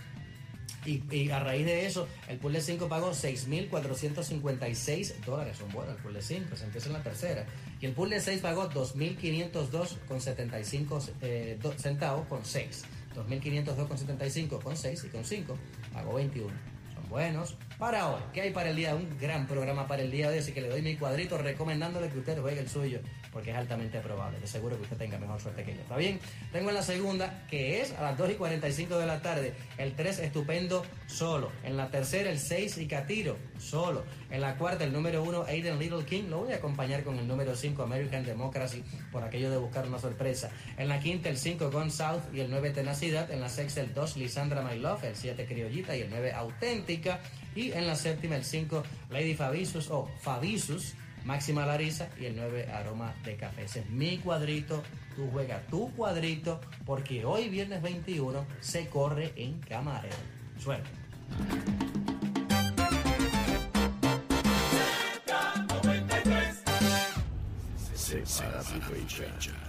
Y, 0.87 1.29
a 1.31 1.39
raíz 1.39 1.65
de 1.65 1.85
eso, 1.85 2.07
el 2.29 2.37
pool 2.37 2.53
de 2.53 2.61
5 2.61 2.87
pagó 2.87 3.11
6.456 3.11 5.15
dólares. 5.25 5.57
Son 5.57 5.69
buenos 5.69 5.97
el 5.97 6.01
pool 6.01 6.13
de 6.13 6.21
5, 6.21 6.55
se 6.55 6.63
empieza 6.63 6.87
en 6.87 6.93
la 6.93 7.03
tercera. 7.03 7.45
Y 7.81 7.87
el 7.87 7.91
pool 7.91 8.09
de 8.09 8.21
6 8.21 8.39
pagó 8.39 8.69
2.502 8.69 9.97
con 10.07 10.21
75 10.21 10.99
eh, 11.21 11.59
centavos 11.77 12.25
con 12.27 12.45
6. 12.45 12.85
2.502 13.15 13.87
con 13.87 13.97
75 13.97 14.59
con 14.61 14.77
6 14.77 15.03
y 15.03 15.09
con 15.09 15.25
5 15.25 15.57
pagó 15.93 16.13
21. 16.13 16.53
Son 16.93 17.09
buenos. 17.09 17.57
Para 17.77 18.09
hoy, 18.09 18.19
¿qué 18.33 18.41
hay 18.41 18.49
para 18.49 18.71
el 18.71 18.75
día? 18.75 18.95
Un 18.95 19.19
gran 19.19 19.45
programa 19.45 19.87
para 19.87 20.01
el 20.01 20.09
día 20.09 20.29
de 20.29 20.33
hoy, 20.33 20.39
así 20.39 20.51
que 20.51 20.61
le 20.61 20.69
doy 20.69 20.81
mi 20.81 20.95
cuadrito 20.95 21.37
recomendándole 21.37 22.09
que 22.09 22.17
usted 22.17 22.41
juegue 22.41 22.59
el 22.59 22.67
suyo 22.67 23.01
porque 23.37 23.51
es 23.51 23.55
altamente 23.55 23.99
probable. 23.99 24.39
De 24.39 24.47
seguro 24.47 24.75
que 24.77 24.81
usted 24.81 24.97
tenga 24.97 25.19
mejor 25.19 25.39
suerte 25.39 25.63
que 25.63 25.75
yo. 25.75 25.81
¿Está 25.81 25.95
bien? 25.95 26.19
Tengo 26.51 26.69
en 26.69 26.75
la 26.75 26.81
segunda, 26.81 27.45
que 27.47 27.81
es 27.81 27.93
a 27.93 28.01
las 28.01 28.17
2 28.17 28.31
y 28.31 28.33
45 28.33 28.97
de 28.97 29.05
la 29.05 29.21
tarde, 29.21 29.53
el 29.77 29.93
3 29.93 30.17
estupendo 30.17 30.83
solo. 31.05 31.51
En 31.63 31.77
la 31.77 31.91
tercera, 31.91 32.31
el 32.31 32.39
6 32.39 32.79
y 32.79 32.87
Catiro 32.87 33.37
solo. 33.59 34.05
En 34.31 34.41
la 34.41 34.57
cuarta, 34.57 34.85
el 34.85 34.91
número 34.91 35.21
1, 35.21 35.43
Aiden 35.43 35.77
Little 35.77 36.03
King. 36.03 36.23
Lo 36.31 36.39
voy 36.39 36.53
a 36.53 36.55
acompañar 36.55 37.03
con 37.03 37.19
el 37.19 37.27
número 37.27 37.55
5, 37.55 37.83
American 37.83 38.25
Democracy, 38.25 38.83
por 39.11 39.23
aquello 39.23 39.51
de 39.51 39.57
buscar 39.57 39.87
una 39.87 39.99
sorpresa. 39.99 40.49
En 40.79 40.89
la 40.89 40.99
quinta, 40.99 41.29
el 41.29 41.37
5, 41.37 41.69
Gone 41.69 41.91
South 41.91 42.23
y 42.33 42.39
el 42.39 42.49
9, 42.49 42.71
Tenacidad. 42.71 43.29
En 43.29 43.39
la 43.39 43.49
sexta, 43.49 43.81
el 43.81 43.93
2, 43.93 44.17
Lisandra 44.17 44.63
My 44.63 44.79
Love. 44.79 45.03
El 45.03 45.15
7, 45.15 45.45
Criollita 45.45 45.95
y 45.95 46.01
el 46.01 46.09
9, 46.09 46.33
Auténtica. 46.33 47.19
Y 47.57 47.71
en 47.71 47.87
la 47.87 47.95
séptima, 47.95 48.35
el 48.35 48.43
5, 48.43 48.83
Lady 49.09 49.33
Fabisus 49.33 49.89
o 49.89 50.07
Fabisus 50.21 50.93
Máxima 51.25 51.65
Larisa 51.65 52.07
y 52.19 52.25
el 52.25 52.35
9 52.35 52.71
Aroma 52.71 53.15
de 53.25 53.35
Café. 53.35 53.63
Ese 53.63 53.79
es 53.79 53.89
mi 53.89 54.19
cuadrito. 54.19 54.83
Tú 55.15 55.27
juega 55.31 55.61
tu 55.71 55.91
cuadrito 55.95 56.61
porque 56.85 57.25
hoy 57.25 57.49
viernes 57.49 57.81
21 57.81 58.45
se 58.61 58.87
corre 58.87 59.33
en 59.35 59.59
Camarero. 59.61 60.15
Suerte. 60.59 60.87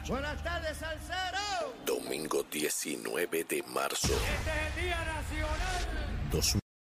Buenas 0.08 0.44
tardes, 0.44 0.76
Salcero. 0.76 1.74
Domingo 1.86 2.44
19 2.52 3.44
de 3.44 3.62
marzo. 3.74 4.12
Este 4.12 4.50
es 4.50 4.76
el 4.76 4.84
Día 4.84 5.04
Nacional. 5.04 6.67